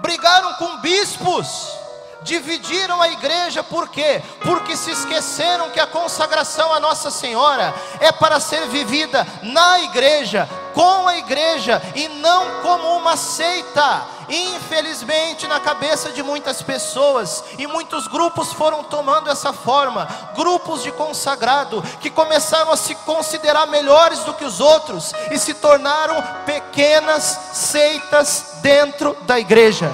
brigaram 0.00 0.54
com 0.54 0.76
bispos, 0.78 1.83
dividiram 2.22 3.00
a 3.00 3.08
igreja, 3.08 3.62
por 3.62 3.88
quê? 3.88 4.22
Porque 4.42 4.76
se 4.76 4.90
esqueceram 4.90 5.70
que 5.70 5.80
a 5.80 5.86
consagração 5.86 6.72
a 6.72 6.80
Nossa 6.80 7.10
Senhora 7.10 7.74
é 8.00 8.10
para 8.12 8.40
ser 8.40 8.66
vivida 8.68 9.26
na 9.42 9.80
igreja, 9.80 10.48
com 10.72 11.06
a 11.06 11.16
igreja 11.16 11.80
e 11.94 12.08
não 12.08 12.62
como 12.62 12.96
uma 12.96 13.16
seita. 13.16 14.14
Infelizmente, 14.28 15.46
na 15.46 15.60
cabeça 15.60 16.10
de 16.10 16.22
muitas 16.22 16.62
pessoas, 16.62 17.44
e 17.58 17.66
muitos 17.66 18.06
grupos 18.08 18.52
foram 18.52 18.82
tomando 18.82 19.30
essa 19.30 19.52
forma 19.52 20.08
grupos 20.34 20.82
de 20.82 20.90
consagrado, 20.92 21.82
que 22.00 22.10
começaram 22.10 22.72
a 22.72 22.76
se 22.76 22.94
considerar 22.94 23.66
melhores 23.66 24.20
do 24.20 24.32
que 24.32 24.44
os 24.44 24.60
outros 24.60 25.12
e 25.30 25.38
se 25.38 25.54
tornaram 25.54 26.22
pequenas 26.46 27.38
seitas 27.52 28.54
dentro 28.62 29.14
da 29.22 29.38
igreja. 29.38 29.92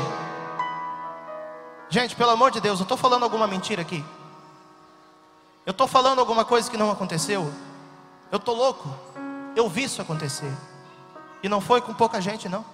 Gente, 1.90 2.14
pelo 2.14 2.30
amor 2.30 2.52
de 2.52 2.60
Deus, 2.60 2.78
eu 2.78 2.84
estou 2.84 2.96
falando 2.96 3.24
alguma 3.24 3.48
mentira 3.48 3.82
aqui? 3.82 4.04
Eu 5.66 5.72
estou 5.72 5.88
falando 5.88 6.20
alguma 6.20 6.44
coisa 6.44 6.70
que 6.70 6.76
não 6.76 6.88
aconteceu? 6.88 7.52
Eu 8.30 8.36
estou 8.36 8.54
louco? 8.54 8.88
Eu 9.56 9.68
vi 9.68 9.82
isso 9.82 10.00
acontecer. 10.00 10.56
E 11.42 11.48
não 11.48 11.60
foi 11.60 11.80
com 11.80 11.92
pouca 11.92 12.20
gente, 12.20 12.48
não. 12.48 12.64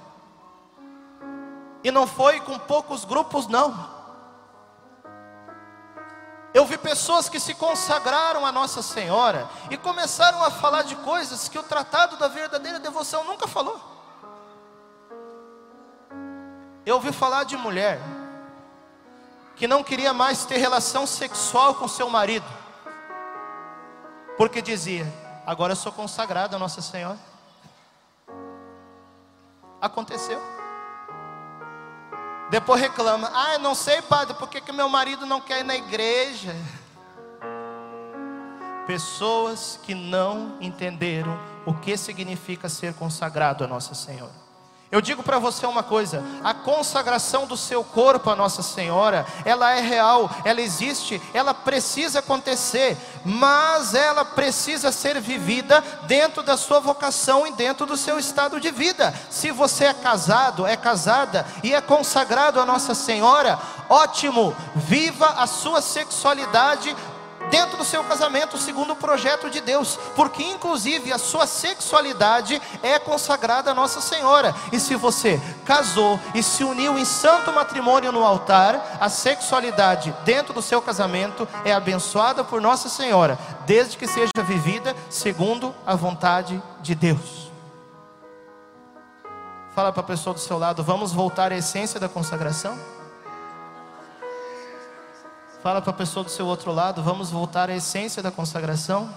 E 1.82 1.90
não 1.90 2.06
foi 2.06 2.40
com 2.40 2.58
poucos 2.58 3.06
grupos, 3.06 3.46
não. 3.46 3.88
Eu 6.52 6.66
vi 6.66 6.76
pessoas 6.76 7.26
que 7.26 7.40
se 7.40 7.54
consagraram 7.54 8.44
a 8.44 8.52
Nossa 8.52 8.82
Senhora 8.82 9.48
e 9.70 9.78
começaram 9.78 10.44
a 10.44 10.50
falar 10.50 10.82
de 10.82 10.94
coisas 10.96 11.48
que 11.48 11.58
o 11.58 11.62
tratado 11.62 12.18
da 12.18 12.28
verdadeira 12.28 12.78
devoção 12.78 13.24
nunca 13.24 13.48
falou. 13.48 13.80
Eu 16.84 16.96
ouvi 16.96 17.12
falar 17.12 17.44
de 17.44 17.56
mulher 17.56 17.98
que 19.56 19.66
não 19.66 19.82
queria 19.82 20.12
mais 20.12 20.44
ter 20.44 20.58
relação 20.58 21.06
sexual 21.06 21.74
com 21.74 21.88
seu 21.88 22.10
marido, 22.10 22.46
porque 24.36 24.60
dizia: 24.60 25.10
Agora 25.46 25.72
eu 25.72 25.76
sou 25.76 25.90
consagrado 25.90 26.54
a 26.54 26.58
Nossa 26.58 26.82
Senhora. 26.82 27.18
Aconteceu. 29.80 30.40
Depois 32.50 32.80
reclama: 32.80 33.30
Ah, 33.32 33.58
não 33.58 33.74
sei, 33.74 34.02
padre, 34.02 34.34
por 34.34 34.48
que, 34.48 34.60
que 34.60 34.72
meu 34.72 34.88
marido 34.88 35.24
não 35.24 35.40
quer 35.40 35.60
ir 35.60 35.64
na 35.64 35.74
igreja? 35.74 36.54
Pessoas 38.86 39.80
que 39.82 39.94
não 39.94 40.56
entenderam 40.60 41.36
o 41.64 41.74
que 41.74 41.96
significa 41.96 42.68
ser 42.68 42.94
consagrado 42.94 43.64
a 43.64 43.66
Nossa 43.66 43.94
Senhora. 43.94 44.45
Eu 44.90 45.00
digo 45.00 45.20
para 45.20 45.40
você 45.40 45.66
uma 45.66 45.82
coisa: 45.82 46.22
a 46.44 46.54
consagração 46.54 47.44
do 47.44 47.56
seu 47.56 47.82
corpo 47.82 48.30
a 48.30 48.36
Nossa 48.36 48.62
Senhora, 48.62 49.26
ela 49.44 49.72
é 49.72 49.80
real, 49.80 50.30
ela 50.44 50.60
existe, 50.60 51.20
ela 51.34 51.52
precisa 51.52 52.20
acontecer, 52.20 52.96
mas 53.24 53.94
ela 53.94 54.24
precisa 54.24 54.92
ser 54.92 55.20
vivida 55.20 55.82
dentro 56.06 56.40
da 56.42 56.56
sua 56.56 56.78
vocação 56.78 57.46
e 57.46 57.52
dentro 57.52 57.84
do 57.84 57.96
seu 57.96 58.16
estado 58.16 58.60
de 58.60 58.70
vida. 58.70 59.12
Se 59.28 59.50
você 59.50 59.86
é 59.86 59.94
casado, 59.94 60.64
é 60.64 60.76
casada 60.76 61.44
e 61.64 61.74
é 61.74 61.80
consagrado 61.80 62.60
a 62.60 62.66
Nossa 62.66 62.94
Senhora, 62.94 63.58
ótimo, 63.88 64.54
viva 64.76 65.26
a 65.30 65.48
sua 65.48 65.82
sexualidade 65.82 66.94
dentro 67.50 67.76
do 67.76 67.84
seu 67.84 68.02
casamento, 68.04 68.58
segundo 68.58 68.92
o 68.92 68.96
projeto 68.96 69.50
de 69.50 69.60
Deus, 69.60 69.98
porque 70.14 70.42
inclusive 70.42 71.12
a 71.12 71.18
sua 71.18 71.46
sexualidade 71.46 72.60
é 72.82 72.98
consagrada 72.98 73.70
a 73.70 73.74
Nossa 73.74 74.00
Senhora. 74.00 74.54
E 74.72 74.80
se 74.80 74.94
você 74.94 75.40
casou 75.64 76.18
e 76.34 76.42
se 76.42 76.64
uniu 76.64 76.98
em 76.98 77.04
santo 77.04 77.52
matrimônio 77.52 78.12
no 78.12 78.24
altar, 78.24 78.98
a 79.00 79.08
sexualidade 79.08 80.14
dentro 80.24 80.52
do 80.52 80.62
seu 80.62 80.80
casamento 80.82 81.48
é 81.64 81.72
abençoada 81.72 82.44
por 82.44 82.60
Nossa 82.60 82.88
Senhora, 82.88 83.38
desde 83.66 83.96
que 83.96 84.06
seja 84.06 84.30
vivida 84.44 84.94
segundo 85.10 85.74
a 85.86 85.94
vontade 85.94 86.62
de 86.80 86.94
Deus. 86.94 87.50
Fala 89.74 89.92
para 89.92 90.00
a 90.00 90.06
pessoa 90.06 90.32
do 90.32 90.40
seu 90.40 90.58
lado, 90.58 90.82
vamos 90.82 91.12
voltar 91.12 91.52
à 91.52 91.56
essência 91.56 92.00
da 92.00 92.08
consagração? 92.08 92.95
Fala 95.66 95.82
para 95.82 95.90
a 95.90 95.94
pessoa 95.94 96.22
do 96.22 96.30
seu 96.30 96.46
outro 96.46 96.70
lado, 96.70 97.02
vamos 97.02 97.32
voltar 97.32 97.68
à 97.70 97.74
essência 97.74 98.22
da 98.22 98.30
consagração. 98.30 99.12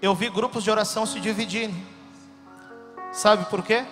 Eu 0.00 0.14
vi 0.14 0.30
grupos 0.30 0.62
de 0.62 0.70
oração 0.70 1.04
se 1.04 1.18
dividirem. 1.18 1.84
Sabe 3.12 3.46
por 3.46 3.64
quê? 3.64 3.84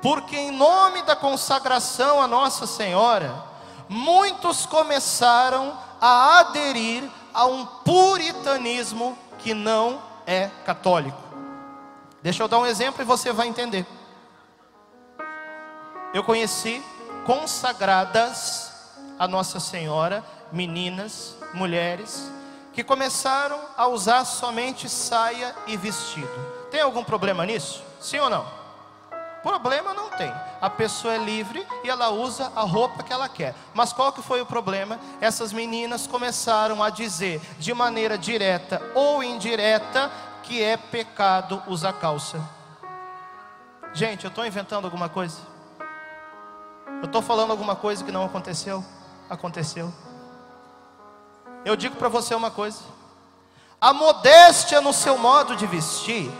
Porque 0.00 0.34
em 0.38 0.52
nome 0.52 1.02
da 1.02 1.14
consagração 1.14 2.22
a 2.22 2.26
Nossa 2.26 2.66
Senhora, 2.66 3.44
muitos 3.90 4.64
começaram 4.64 5.76
a 6.00 6.38
aderir 6.38 7.04
a 7.34 7.44
um 7.44 7.66
puritanismo 7.66 9.18
que 9.38 9.52
não 9.52 10.00
é 10.26 10.48
católico. 10.64 11.20
Deixa 12.22 12.42
eu 12.42 12.48
dar 12.48 12.58
um 12.58 12.64
exemplo 12.64 13.02
e 13.02 13.04
você 13.04 13.34
vai 13.34 13.48
entender. 13.48 13.86
Eu 16.14 16.24
conheci 16.24 16.82
consagradas 17.24 18.72
a 19.18 19.28
Nossa 19.28 19.60
Senhora, 19.60 20.24
meninas, 20.50 21.36
mulheres, 21.54 22.30
que 22.72 22.82
começaram 22.82 23.58
a 23.76 23.86
usar 23.86 24.24
somente 24.24 24.88
saia 24.88 25.54
e 25.66 25.76
vestido. 25.76 26.28
Tem 26.70 26.80
algum 26.80 27.04
problema 27.04 27.44
nisso? 27.44 27.82
Sim 28.00 28.18
ou 28.18 28.30
não? 28.30 28.62
Problema 29.42 29.92
não 29.92 30.08
tem. 30.10 30.32
A 30.60 30.70
pessoa 30.70 31.14
é 31.14 31.18
livre 31.18 31.66
e 31.82 31.90
ela 31.90 32.10
usa 32.10 32.50
a 32.54 32.62
roupa 32.62 33.02
que 33.02 33.12
ela 33.12 33.28
quer. 33.28 33.54
Mas 33.74 33.92
qual 33.92 34.12
que 34.12 34.22
foi 34.22 34.40
o 34.40 34.46
problema? 34.46 34.98
Essas 35.20 35.52
meninas 35.52 36.06
começaram 36.06 36.82
a 36.82 36.90
dizer 36.90 37.40
de 37.58 37.74
maneira 37.74 38.16
direta 38.16 38.80
ou 38.94 39.22
indireta 39.22 40.10
que 40.44 40.62
é 40.62 40.76
pecado 40.76 41.62
usar 41.66 41.92
calça. 41.94 42.40
Gente, 43.92 44.24
eu 44.24 44.28
estou 44.28 44.46
inventando 44.46 44.84
alguma 44.84 45.08
coisa? 45.08 45.51
Eu 47.02 47.06
estou 47.06 47.20
falando 47.20 47.50
alguma 47.50 47.74
coisa 47.74 48.04
que 48.04 48.12
não 48.12 48.24
aconteceu? 48.24 48.82
Aconteceu. 49.28 49.92
Eu 51.64 51.74
digo 51.74 51.96
para 51.96 52.08
você 52.08 52.32
uma 52.32 52.50
coisa: 52.50 52.78
a 53.80 53.92
modéstia 53.92 54.80
no 54.80 54.92
seu 54.92 55.18
modo 55.18 55.56
de 55.56 55.66
vestir, 55.66 56.30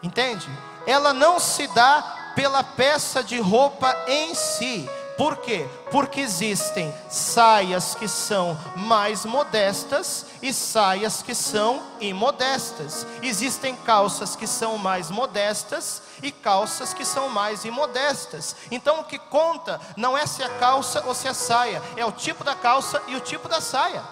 entende? 0.00 0.48
Ela 0.86 1.12
não 1.12 1.40
se 1.40 1.66
dá 1.66 2.32
pela 2.36 2.62
peça 2.62 3.20
de 3.20 3.40
roupa 3.40 3.92
em 4.06 4.32
si. 4.32 4.88
Por 5.20 5.36
quê? 5.36 5.68
Porque 5.90 6.18
existem 6.22 6.94
saias 7.10 7.94
que 7.94 8.08
são 8.08 8.58
mais 8.74 9.26
modestas 9.26 10.24
e 10.40 10.50
saias 10.50 11.20
que 11.20 11.34
são 11.34 11.82
imodestas. 12.00 13.06
Existem 13.22 13.76
calças 13.76 14.34
que 14.34 14.46
são 14.46 14.78
mais 14.78 15.10
modestas 15.10 16.02
e 16.22 16.32
calças 16.32 16.94
que 16.94 17.04
são 17.04 17.28
mais 17.28 17.66
imodestas. 17.66 18.56
Então 18.70 19.00
o 19.00 19.04
que 19.04 19.18
conta 19.18 19.78
não 19.94 20.16
é 20.16 20.24
se 20.24 20.42
é 20.42 20.48
calça 20.58 21.04
ou 21.06 21.14
se 21.14 21.28
é 21.28 21.34
saia, 21.34 21.82
é 21.98 22.06
o 22.06 22.12
tipo 22.12 22.42
da 22.42 22.54
calça 22.54 23.02
e 23.06 23.14
o 23.14 23.20
tipo 23.20 23.46
da 23.46 23.60
saia. 23.60 24.02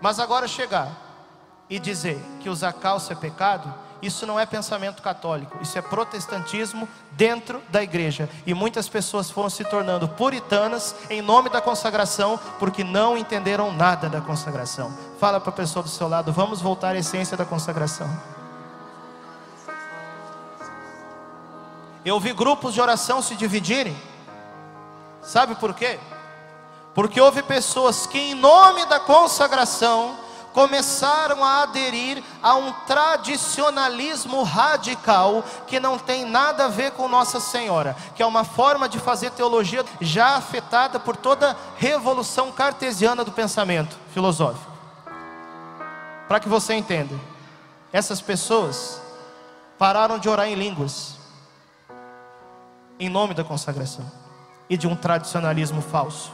Mas 0.00 0.20
agora 0.20 0.46
chegar 0.46 0.88
e 1.68 1.80
dizer 1.80 2.24
que 2.38 2.48
usar 2.48 2.74
calça 2.74 3.12
é 3.12 3.16
pecado, 3.16 3.74
isso 4.02 4.26
não 4.26 4.38
é 4.38 4.44
pensamento 4.44 5.02
católico, 5.02 5.58
isso 5.62 5.78
é 5.78 5.82
protestantismo 5.82 6.88
dentro 7.12 7.62
da 7.68 7.82
igreja. 7.82 8.28
E 8.46 8.52
muitas 8.54 8.88
pessoas 8.88 9.30
foram 9.30 9.48
se 9.48 9.64
tornando 9.64 10.08
puritanas 10.08 10.94
em 11.08 11.22
nome 11.22 11.48
da 11.48 11.60
consagração, 11.60 12.38
porque 12.58 12.84
não 12.84 13.16
entenderam 13.16 13.72
nada 13.72 14.08
da 14.08 14.20
consagração. 14.20 14.92
Fala 15.18 15.40
para 15.40 15.50
a 15.50 15.56
pessoa 15.56 15.82
do 15.82 15.88
seu 15.88 16.08
lado, 16.08 16.32
vamos 16.32 16.60
voltar 16.60 16.94
à 16.94 16.98
essência 16.98 17.36
da 17.36 17.44
consagração. 17.44 18.08
Eu 22.04 22.20
vi 22.20 22.32
grupos 22.34 22.74
de 22.74 22.80
oração 22.80 23.22
se 23.22 23.34
dividirem. 23.34 23.96
Sabe 25.22 25.54
por 25.54 25.72
quê? 25.72 25.98
Porque 26.94 27.20
houve 27.20 27.42
pessoas 27.42 28.06
que, 28.06 28.18
em 28.18 28.34
nome 28.34 28.84
da 28.86 29.00
consagração, 29.00 30.16
começaram 30.54 31.44
a 31.44 31.64
aderir 31.64 32.22
a 32.40 32.54
um 32.54 32.72
tradicionalismo 32.86 34.44
radical 34.44 35.44
que 35.66 35.80
não 35.80 35.98
tem 35.98 36.24
nada 36.24 36.66
a 36.66 36.68
ver 36.68 36.92
com 36.92 37.08
Nossa 37.08 37.40
Senhora, 37.40 37.96
que 38.14 38.22
é 38.22 38.26
uma 38.26 38.44
forma 38.44 38.88
de 38.88 39.00
fazer 39.00 39.32
teologia 39.32 39.84
já 40.00 40.36
afetada 40.36 41.00
por 41.00 41.16
toda 41.16 41.50
a 41.50 41.56
revolução 41.76 42.52
cartesiana 42.52 43.24
do 43.24 43.32
pensamento 43.32 43.98
filosófico. 44.14 44.72
Para 46.28 46.38
que 46.38 46.48
você 46.48 46.74
entenda, 46.74 47.18
essas 47.92 48.20
pessoas 48.20 49.02
pararam 49.76 50.20
de 50.20 50.28
orar 50.28 50.46
em 50.46 50.54
línguas 50.54 51.16
em 52.98 53.08
nome 53.08 53.34
da 53.34 53.42
consagração 53.42 54.08
e 54.70 54.76
de 54.76 54.86
um 54.86 54.94
tradicionalismo 54.94 55.82
falso. 55.82 56.32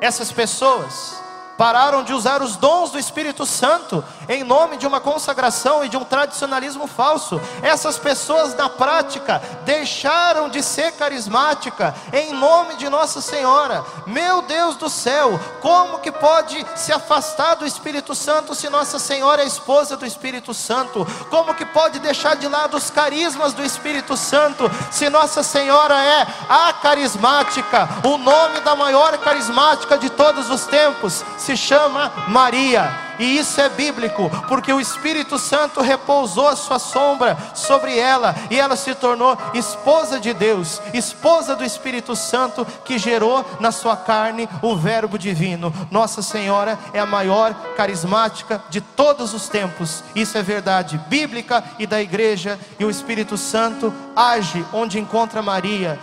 Essas 0.00 0.32
pessoas 0.32 1.24
pararam 1.56 2.02
de 2.02 2.12
usar 2.12 2.42
os 2.42 2.56
dons 2.56 2.90
do 2.90 2.98
Espírito 2.98 3.46
Santo 3.46 4.04
em 4.28 4.44
nome 4.44 4.76
de 4.76 4.86
uma 4.86 5.00
consagração 5.00 5.84
e 5.84 5.88
de 5.88 5.96
um 5.96 6.04
tradicionalismo 6.04 6.86
falso. 6.86 7.40
Essas 7.62 7.98
pessoas 7.98 8.54
na 8.54 8.68
prática 8.68 9.42
deixaram 9.64 10.48
de 10.48 10.62
ser 10.62 10.92
carismática 10.92 11.94
em 12.12 12.32
nome 12.32 12.76
de 12.76 12.88
Nossa 12.88 13.20
Senhora. 13.20 13.84
Meu 14.06 14.42
Deus 14.42 14.76
do 14.76 14.88
céu, 14.88 15.38
como 15.60 15.98
que 15.98 16.12
pode 16.12 16.64
se 16.74 16.92
afastar 16.92 17.56
do 17.56 17.66
Espírito 17.66 18.14
Santo 18.14 18.54
se 18.54 18.68
Nossa 18.68 18.98
Senhora 18.98 19.42
é 19.42 19.46
esposa 19.46 19.96
do 19.96 20.06
Espírito 20.06 20.52
Santo? 20.52 21.06
Como 21.30 21.54
que 21.54 21.64
pode 21.64 21.98
deixar 21.98 22.36
de 22.36 22.48
lado 22.48 22.76
os 22.76 22.90
carismas 22.90 23.52
do 23.52 23.64
Espírito 23.64 24.16
Santo 24.16 24.70
se 24.90 25.08
Nossa 25.08 25.42
Senhora 25.42 25.94
é 25.94 26.26
a 26.48 26.72
carismática, 26.74 27.88
o 28.04 28.18
nome 28.18 28.60
da 28.60 28.74
maior 28.74 29.16
carismática 29.18 29.96
de 29.96 30.10
todos 30.10 30.50
os 30.50 30.66
tempos? 30.66 31.24
Se 31.46 31.56
chama 31.56 32.12
Maria. 32.26 33.06
E 33.18 33.38
isso 33.38 33.58
é 33.60 33.68
bíblico, 33.68 34.28
porque 34.48 34.70
o 34.70 34.80
Espírito 34.80 35.38
Santo 35.38 35.80
repousou 35.80 36.48
a 36.48 36.56
sua 36.56 36.78
sombra 36.78 37.38
sobre 37.54 37.96
ela, 37.98 38.34
e 38.50 38.58
ela 38.58 38.76
se 38.76 38.94
tornou 38.94 39.38
esposa 39.54 40.20
de 40.20 40.34
Deus, 40.34 40.82
esposa 40.92 41.56
do 41.56 41.64
Espírito 41.64 42.14
Santo, 42.14 42.66
que 42.84 42.98
gerou 42.98 43.42
na 43.58 43.72
sua 43.72 43.96
carne 43.96 44.46
o 44.60 44.76
Verbo 44.76 45.18
divino. 45.18 45.72
Nossa 45.90 46.20
Senhora 46.20 46.78
é 46.92 47.00
a 47.00 47.06
maior 47.06 47.54
carismática 47.74 48.62
de 48.68 48.82
todos 48.82 49.32
os 49.32 49.48
tempos, 49.48 50.04
isso 50.14 50.36
é 50.36 50.42
verdade 50.42 51.00
bíblica 51.08 51.64
e 51.78 51.86
da 51.86 52.02
igreja, 52.02 52.58
e 52.78 52.84
o 52.84 52.90
Espírito 52.90 53.38
Santo 53.38 53.94
age 54.14 54.62
onde 54.74 54.98
encontra 54.98 55.40
Maria, 55.40 55.98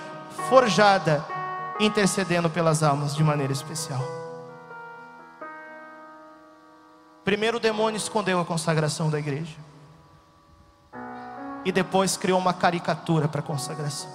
forjada, 0.49 1.23
intercedendo 1.79 2.49
pelas 2.49 2.81
almas 2.81 3.15
de 3.15 3.23
maneira 3.23 3.53
especial. 3.53 4.22
Primeiro 7.23 7.57
o 7.57 7.59
demônio 7.59 7.97
escondeu 7.97 8.39
a 8.39 8.45
consagração 8.45 9.09
da 9.09 9.17
igreja. 9.17 9.55
E 11.63 11.71
depois 11.71 12.17
criou 12.17 12.37
uma 12.37 12.53
caricatura 12.53 13.27
para 13.27 13.39
a 13.39 13.43
consagração. 13.43 14.09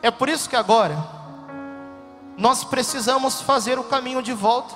É 0.00 0.10
por 0.10 0.28
isso 0.28 0.48
que 0.48 0.56
agora 0.56 0.96
nós 2.38 2.64
precisamos 2.64 3.42
fazer 3.42 3.78
o 3.78 3.84
caminho 3.84 4.22
de 4.22 4.32
volta. 4.32 4.74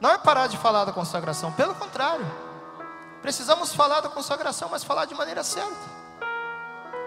Não 0.00 0.10
é 0.10 0.18
parar 0.18 0.48
de 0.48 0.56
falar 0.56 0.84
da 0.84 0.92
consagração, 0.92 1.52
pelo 1.52 1.74
contrário. 1.76 2.26
Precisamos 3.20 3.72
falar 3.72 4.00
da 4.00 4.08
consagração, 4.08 4.68
mas 4.68 4.82
falar 4.82 5.04
de 5.04 5.14
maneira 5.14 5.44
certa, 5.44 5.76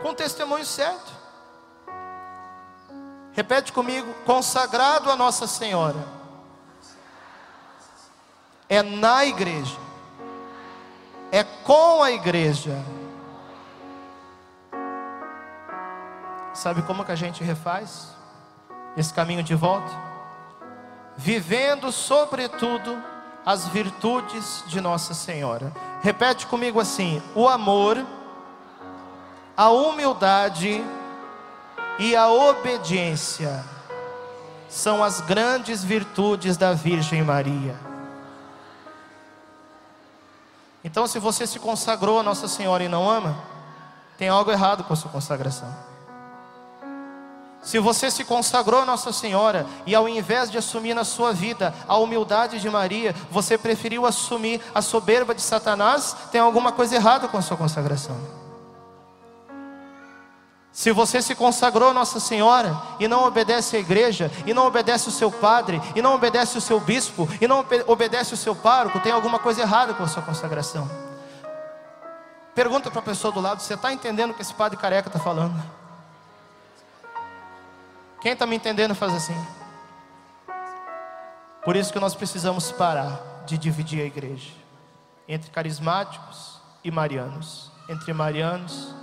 com 0.02 0.10
o 0.10 0.15
testemunho 0.15 0.65
certo. 0.65 1.12
Repete 3.34 3.74
comigo: 3.74 4.13
consagrado 4.26 5.12
a 5.12 5.15
Nossa 5.18 5.46
Senhora 5.46 6.25
é 8.69 8.82
na 8.82 9.25
igreja, 9.25 9.78
é 11.32 11.43
com 11.43 12.01
a 12.01 12.12
igreja. 12.12 12.84
Sabe 16.54 16.82
como 16.84 17.04
que 17.04 17.12
a 17.12 17.15
gente 17.15 17.43
refaz 17.43 18.10
esse 18.95 19.13
caminho 19.13 19.43
de 19.43 19.54
volta? 19.54 19.91
Vivendo, 21.17 21.91
sobretudo, 21.91 23.01
as 23.45 23.67
virtudes 23.67 24.63
de 24.67 24.82
Nossa 24.82 25.13
Senhora. 25.13 25.71
Repete 26.01 26.47
comigo 26.47 26.80
assim: 26.80 27.21
o 27.36 27.47
amor, 27.47 28.04
a 29.56 29.69
humildade 29.69 30.84
e 31.99 32.15
a 32.15 32.30
obediência 32.30 33.63
são 34.67 35.04
as 35.04 35.21
grandes 35.21 35.84
virtudes 35.84 36.58
da 36.58 36.73
Virgem 36.73 37.23
Maria. 37.23 37.85
Então, 40.86 41.08
se 41.08 41.17
você 41.17 41.48
se 41.48 41.58
consagrou 41.58 42.19
a 42.19 42.24
Nossa 42.24 42.48
Senhora 42.48 42.84
e 42.84 42.88
não 42.88 43.10
ama, 43.10 43.36
tem 44.19 44.30
algo 44.30 44.52
errado 44.52 44.84
com 44.84 44.93
a 44.93 44.95
sua 44.95 45.10
consagração. 45.10 45.67
Se 47.60 47.80
você 47.80 48.12
se 48.12 48.24
consagrou 48.24 48.82
a 48.82 48.86
Nossa 48.86 49.12
Senhora 49.12 49.65
e 49.88 49.95
ao 49.95 50.08
invés 50.08 50.52
de 50.52 50.60
assumir 50.60 50.93
na 50.93 51.04
sua 51.04 51.34
vida 51.34 51.74
a 51.88 51.98
humildade 51.98 52.60
de 52.60 52.69
Maria, 52.69 53.15
você 53.32 53.58
preferiu 53.58 54.06
assumir 54.06 54.62
a 54.76 54.82
soberba 54.84 55.34
de 55.34 55.41
Satanás, 55.41 56.15
tem 56.32 56.39
alguma 56.39 56.71
coisa 56.71 56.93
errada 56.93 57.28
com 57.28 57.38
a 57.39 57.41
sua 57.41 57.58
consagração. 57.58 58.45
Se 60.76 60.92
você 60.92 61.22
se 61.22 61.34
consagrou 61.34 61.92
a 61.92 61.94
Nossa 61.94 62.20
Senhora 62.20 62.76
e 63.00 63.08
não 63.08 63.24
obedece 63.24 63.78
à 63.78 63.80
igreja, 63.80 64.30
e 64.46 64.54
não 64.54 64.68
obedece 64.68 65.08
o 65.08 65.12
seu 65.12 65.32
padre, 65.32 65.82
e 65.96 66.02
não 66.02 66.14
obedece 66.14 66.58
o 66.58 66.62
seu 66.62 66.82
bispo, 66.82 67.30
e 67.40 67.48
não 67.48 67.66
obedece 67.88 68.34
o 68.34 68.38
seu 68.38 68.54
pároco, 68.54 69.00
tem 69.00 69.14
alguma 69.14 69.40
coisa 69.40 69.62
errada 69.62 69.94
com 69.94 70.04
a 70.04 70.08
sua 70.08 70.22
consagração. 70.22 70.92
Pergunta 72.54 72.92
para 72.92 73.00
a 73.00 73.04
pessoa 73.04 73.32
do 73.32 73.40
lado: 73.40 73.62
você 73.62 73.74
está 73.74 73.94
entendendo 73.94 74.32
o 74.32 74.34
que 74.34 74.42
esse 74.42 74.54
padre 74.54 74.78
careca 74.78 75.08
está 75.08 75.18
falando? 75.18 75.56
Quem 78.20 78.34
está 78.34 78.46
me 78.46 78.58
entendendo 78.58 78.94
faz 78.94 79.14
assim. 79.14 79.48
Por 81.64 81.78
isso 81.78 81.94
que 81.94 82.02
nós 82.02 82.14
precisamos 82.14 82.74
parar 82.74 83.44
de 83.46 83.58
dividir 83.58 84.02
a 84.02 84.06
igreja 84.06 84.52
entre 85.26 85.50
carismáticos 85.52 86.60
e 86.84 86.92
marianos, 86.92 87.72
entre 87.88 88.12
marianos 88.12 88.94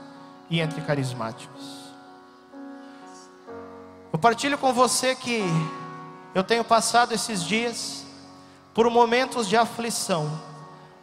e 0.52 0.60
entre 0.60 0.82
carismáticos. 0.82 1.62
Eu 4.12 4.18
partilho 4.18 4.58
com 4.58 4.70
você 4.70 5.16
que 5.16 5.42
eu 6.34 6.44
tenho 6.44 6.62
passado 6.62 7.12
esses 7.12 7.42
dias 7.42 8.04
por 8.74 8.88
momentos 8.90 9.48
de 9.48 9.56
aflição, 9.56 10.30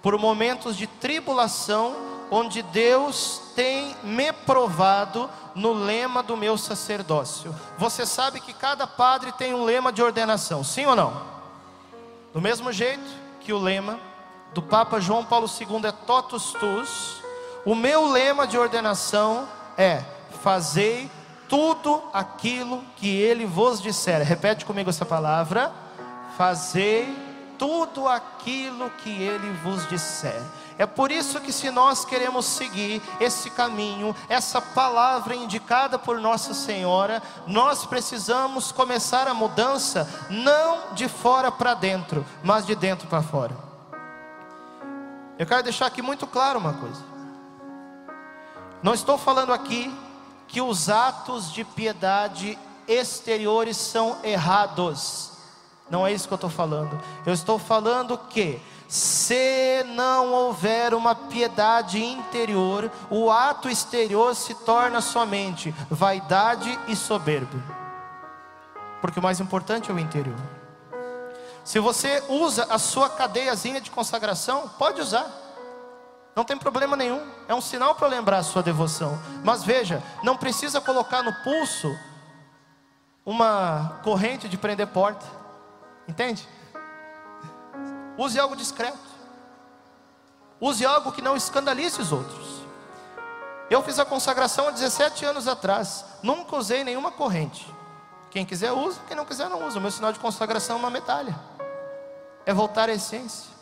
por 0.03 0.15
momentos 0.19 0.77
de 0.77 0.85
tribulação, 0.85 1.95
onde 2.29 2.61
Deus 2.61 3.41
tem 3.55 3.95
me 4.03 4.31
provado 4.31 5.27
no 5.55 5.73
lema 5.73 6.21
do 6.21 6.37
meu 6.37 6.55
sacerdócio. 6.55 7.53
Você 7.75 8.05
sabe 8.05 8.39
que 8.39 8.53
cada 8.53 8.85
padre 8.85 9.31
tem 9.31 9.55
um 9.55 9.65
lema 9.65 9.91
de 9.91 10.03
ordenação, 10.03 10.63
sim 10.63 10.85
ou 10.85 10.95
não? 10.95 11.23
Do 12.31 12.39
mesmo 12.39 12.71
jeito 12.71 13.09
que 13.41 13.51
o 13.51 13.57
lema 13.57 13.99
do 14.53 14.61
Papa 14.61 14.99
João 14.99 15.25
Paulo 15.25 15.47
II 15.47 15.87
é 15.87 15.91
totus 15.91 16.53
tus, 16.53 17.19
o 17.69 17.75
meu 17.75 18.07
lema 18.07 18.47
de 18.47 18.57
ordenação 18.57 19.47
é: 19.77 20.01
fazei 20.41 21.07
tudo 21.47 22.01
aquilo 22.11 22.83
que 22.95 23.07
ele 23.07 23.45
vos 23.45 23.79
disser. 23.79 24.23
Repete 24.23 24.65
comigo 24.65 24.89
essa 24.89 25.05
palavra: 25.05 25.71
fazei 26.35 27.15
tudo 27.59 28.07
aquilo 28.07 28.89
que 28.89 29.11
ele 29.11 29.51
vos 29.63 29.87
disser. 29.87 30.41
É 30.79 30.87
por 30.87 31.11
isso 31.11 31.39
que, 31.41 31.53
se 31.53 31.69
nós 31.69 32.03
queremos 32.03 32.47
seguir 32.47 33.03
esse 33.19 33.51
caminho, 33.51 34.15
essa 34.27 34.59
palavra 34.59 35.35
indicada 35.35 35.99
por 35.99 36.19
Nossa 36.19 36.55
Senhora, 36.55 37.21
nós 37.45 37.85
precisamos 37.85 38.71
começar 38.71 39.27
a 39.27 39.33
mudança 39.35 40.09
não 40.27 40.95
de 40.95 41.07
fora 41.07 41.51
para 41.51 41.75
dentro, 41.75 42.25
mas 42.41 42.65
de 42.65 42.73
dentro 42.73 43.07
para 43.07 43.21
fora. 43.21 43.55
Eu 45.37 45.45
quero 45.45 45.61
deixar 45.61 45.85
aqui 45.85 46.01
muito 46.01 46.25
claro 46.25 46.57
uma 46.57 46.73
coisa. 46.73 47.18
Não 48.81 48.93
estou 48.93 49.17
falando 49.17 49.51
aqui 49.51 49.93
que 50.47 50.61
os 50.61 50.89
atos 50.89 51.51
de 51.51 51.63
piedade 51.63 52.57
exteriores 52.87 53.77
são 53.77 54.17
errados. 54.23 55.31
Não 55.89 56.05
é 56.05 56.13
isso 56.13 56.27
que 56.27 56.33
eu 56.33 56.35
estou 56.37 56.49
falando. 56.49 56.99
Eu 57.25 57.33
estou 57.33 57.59
falando 57.59 58.17
que 58.17 58.61
se 58.87 59.83
não 59.89 60.33
houver 60.33 60.93
uma 60.93 61.13
piedade 61.13 62.03
interior, 62.03 62.91
o 63.09 63.29
ato 63.29 63.69
exterior 63.69 64.33
se 64.35 64.55
torna 64.55 65.01
somente 65.01 65.73
vaidade 65.89 66.77
e 66.87 66.95
soberba. 66.95 67.61
Porque 69.01 69.19
o 69.19 69.23
mais 69.23 69.39
importante 69.39 69.91
é 69.91 69.93
o 69.93 69.99
interior. 69.99 70.39
Se 71.63 71.79
você 71.79 72.23
usa 72.27 72.65
a 72.69 72.79
sua 72.79 73.09
cadeiazinha 73.09 73.79
de 73.79 73.91
consagração, 73.91 74.67
pode 74.79 74.99
usar. 75.01 75.48
Não 76.35 76.43
tem 76.43 76.57
problema 76.57 76.95
nenhum. 76.95 77.21
É 77.47 77.53
um 77.53 77.61
sinal 77.61 77.95
para 77.95 78.07
lembrar 78.07 78.37
a 78.37 78.43
sua 78.43 78.63
devoção. 78.63 79.19
Mas 79.43 79.63
veja, 79.63 80.01
não 80.23 80.37
precisa 80.37 80.79
colocar 80.79 81.21
no 81.23 81.33
pulso 81.43 81.97
uma 83.25 83.99
corrente 84.03 84.47
de 84.47 84.57
prender 84.57 84.87
porta. 84.87 85.25
Entende? 86.07 86.47
Use 88.17 88.39
algo 88.39 88.55
discreto. 88.55 88.97
Use 90.59 90.85
algo 90.85 91.11
que 91.11 91.21
não 91.21 91.35
escandalize 91.35 92.01
os 92.01 92.11
outros. 92.11 92.59
Eu 93.69 93.83
fiz 93.83 93.99
a 93.99 94.05
consagração 94.05 94.67
há 94.67 94.71
17 94.71 95.25
anos 95.25 95.47
atrás. 95.47 96.03
Nunca 96.23 96.55
usei 96.55 96.83
nenhuma 96.83 97.11
corrente. 97.11 97.71
Quem 98.31 98.45
quiser 98.45 98.71
usa, 98.71 98.99
quem 99.07 99.15
não 99.15 99.25
quiser 99.25 99.49
não 99.49 99.67
usa. 99.67 99.77
O 99.77 99.81
meu 99.81 99.91
sinal 99.91 100.11
de 100.11 100.19
consagração 100.19 100.77
é 100.77 100.79
uma 100.79 100.89
medalha. 100.89 101.35
É 102.45 102.53
voltar 102.53 102.89
à 102.89 102.93
essência. 102.93 103.58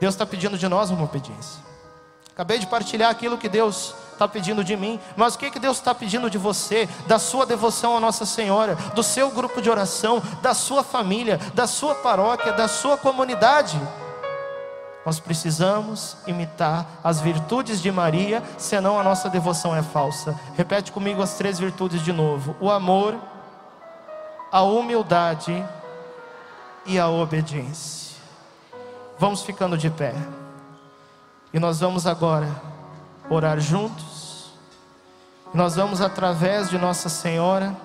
Deus 0.00 0.14
está 0.14 0.24
pedindo 0.24 0.56
de 0.56 0.66
nós 0.66 0.90
uma 0.90 1.04
obediência. 1.04 1.60
Acabei 2.32 2.58
de 2.58 2.66
partilhar 2.66 3.10
aquilo 3.10 3.36
que 3.36 3.48
Deus 3.48 3.94
está 4.12 4.26
pedindo 4.26 4.64
de 4.64 4.76
mim, 4.76 4.98
mas 5.16 5.34
o 5.34 5.38
que, 5.38 5.50
que 5.50 5.58
Deus 5.58 5.76
está 5.76 5.94
pedindo 5.94 6.30
de 6.30 6.38
você, 6.38 6.88
da 7.06 7.18
sua 7.18 7.44
devoção 7.44 7.96
à 7.96 8.00
Nossa 8.00 8.24
Senhora, 8.24 8.76
do 8.94 9.02
seu 9.02 9.30
grupo 9.30 9.60
de 9.60 9.68
oração, 9.68 10.22
da 10.40 10.54
sua 10.54 10.82
família, 10.82 11.38
da 11.54 11.66
sua 11.66 11.94
paróquia, 11.94 12.52
da 12.52 12.66
sua 12.66 12.96
comunidade? 12.96 13.80
Nós 15.04 15.18
precisamos 15.18 16.16
imitar 16.26 16.86
as 17.02 17.20
virtudes 17.20 17.80
de 17.80 17.90
Maria, 17.90 18.42
senão 18.58 18.98
a 18.98 19.02
nossa 19.02 19.30
devoção 19.30 19.74
é 19.74 19.82
falsa. 19.82 20.38
Repete 20.56 20.92
comigo 20.92 21.22
as 21.22 21.34
três 21.34 21.58
virtudes 21.58 22.02
de 22.02 22.12
novo: 22.12 22.54
o 22.60 22.70
amor, 22.70 23.16
a 24.52 24.62
humildade 24.62 25.64
e 26.84 26.98
a 26.98 27.08
obediência. 27.08 28.09
Vamos 29.20 29.42
ficando 29.42 29.76
de 29.76 29.90
pé. 29.90 30.14
E 31.52 31.60
nós 31.60 31.78
vamos 31.78 32.06
agora 32.06 32.48
orar 33.28 33.60
juntos. 33.60 34.50
Nós 35.52 35.76
vamos, 35.76 36.00
através 36.00 36.70
de 36.70 36.78
Nossa 36.78 37.10
Senhora, 37.10 37.76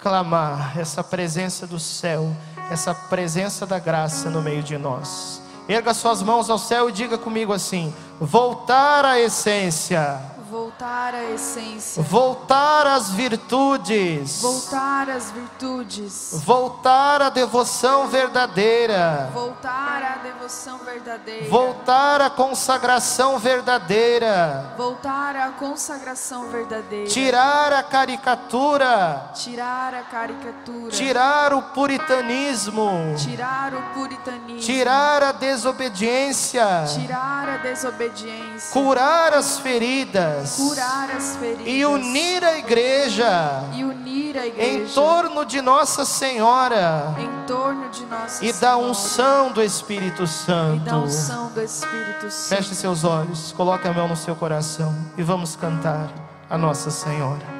clamar 0.00 0.76
essa 0.76 1.04
presença 1.04 1.64
do 1.64 1.78
céu, 1.78 2.34
essa 2.72 2.92
presença 2.92 3.66
da 3.66 3.78
graça 3.78 4.30
no 4.30 4.42
meio 4.42 4.60
de 4.60 4.76
nós. 4.76 5.40
Erga 5.68 5.94
suas 5.94 6.24
mãos 6.24 6.50
ao 6.50 6.58
céu 6.58 6.88
e 6.88 6.92
diga 6.92 7.16
comigo 7.16 7.52
assim: 7.52 7.94
voltar 8.18 9.04
à 9.04 9.20
essência 9.20 10.20
Voltar 10.50 11.14
à 11.14 11.24
essência. 11.24 12.02
Voltar 12.02 12.86
às 12.86 13.10
virtudes. 13.10 14.40
Voltar 14.40 15.10
às 15.10 15.30
virtudes. 15.30 16.42
Voltar 16.42 17.20
à 17.20 17.28
devoção 17.28 18.08
verdadeira. 18.08 19.28
Voltar 19.34 20.02
à 20.02 20.22
devoção 20.22 20.78
verdadeira. 20.78 21.50
Voltar 21.50 22.22
à 22.22 22.30
consagração 22.30 23.38
verdadeira. 23.38 24.72
Voltar 24.78 25.36
à 25.36 25.50
consagração 25.50 26.48
verdadeira. 26.48 27.10
Tirar 27.10 27.72
a 27.74 27.82
caricatura. 27.82 29.30
Tirar 29.34 29.92
a 29.92 30.02
caricatura. 30.02 30.90
Tirar 30.90 31.52
o 31.52 31.62
puritanismo. 31.62 33.14
Tirar 33.18 33.74
o 33.74 33.82
puritanismo. 33.92 34.60
Tirar 34.60 35.22
a 35.22 35.32
desobediência. 35.32 36.66
Tirar 36.86 37.48
a 37.50 37.56
desobediência. 37.58 38.72
Curar 38.72 39.34
as 39.34 39.58
feridas 39.58 40.37
feridas, 40.46 40.56
curar 40.56 41.10
as 41.10 41.36
feridas 41.36 41.66
e 41.66 41.84
unir 41.84 42.44
a 42.44 42.58
igreja, 42.58 43.62
e 43.74 43.84
unir 43.84 44.38
a 44.38 44.46
igreja 44.46 44.70
em 44.70 44.86
torno 44.86 45.44
de 45.44 45.60
Nossa 45.60 46.04
Senhora, 46.04 47.14
em 47.18 47.46
torno 47.46 47.88
de 47.90 48.04
Nossa 48.06 48.44
e 48.44 48.52
da 48.52 48.76
unção 48.76 49.52
do 49.52 49.62
Espírito 49.62 50.26
Santo. 50.26 50.76
E 50.76 50.80
da 50.80 50.98
unção 50.98 51.50
do 51.52 51.62
Espírito 51.62 52.30
Santo. 52.30 52.56
Feche 52.56 52.74
seus 52.74 53.04
olhos, 53.04 53.52
coloque 53.52 53.86
a 53.88 53.92
mão 53.92 54.08
no 54.08 54.16
seu 54.16 54.34
coração 54.36 54.94
e 55.16 55.22
vamos 55.22 55.56
cantar 55.56 56.08
a 56.48 56.56
Nossa 56.56 56.90
Senhora. 56.90 57.58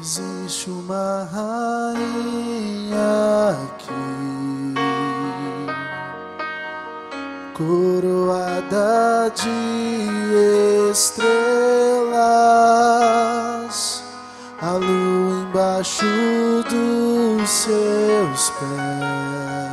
Existe 0.00 0.68
uma 0.68 1.28
rainha 1.32 2.98
aqui 3.52 4.23
coroada 7.54 9.30
de 9.30 10.90
estrelas, 10.90 11.24
a 14.60 14.72
lua 14.72 15.46
embaixo 15.48 16.04
dos 16.68 17.48
seus 17.48 18.50
pés. 18.50 19.63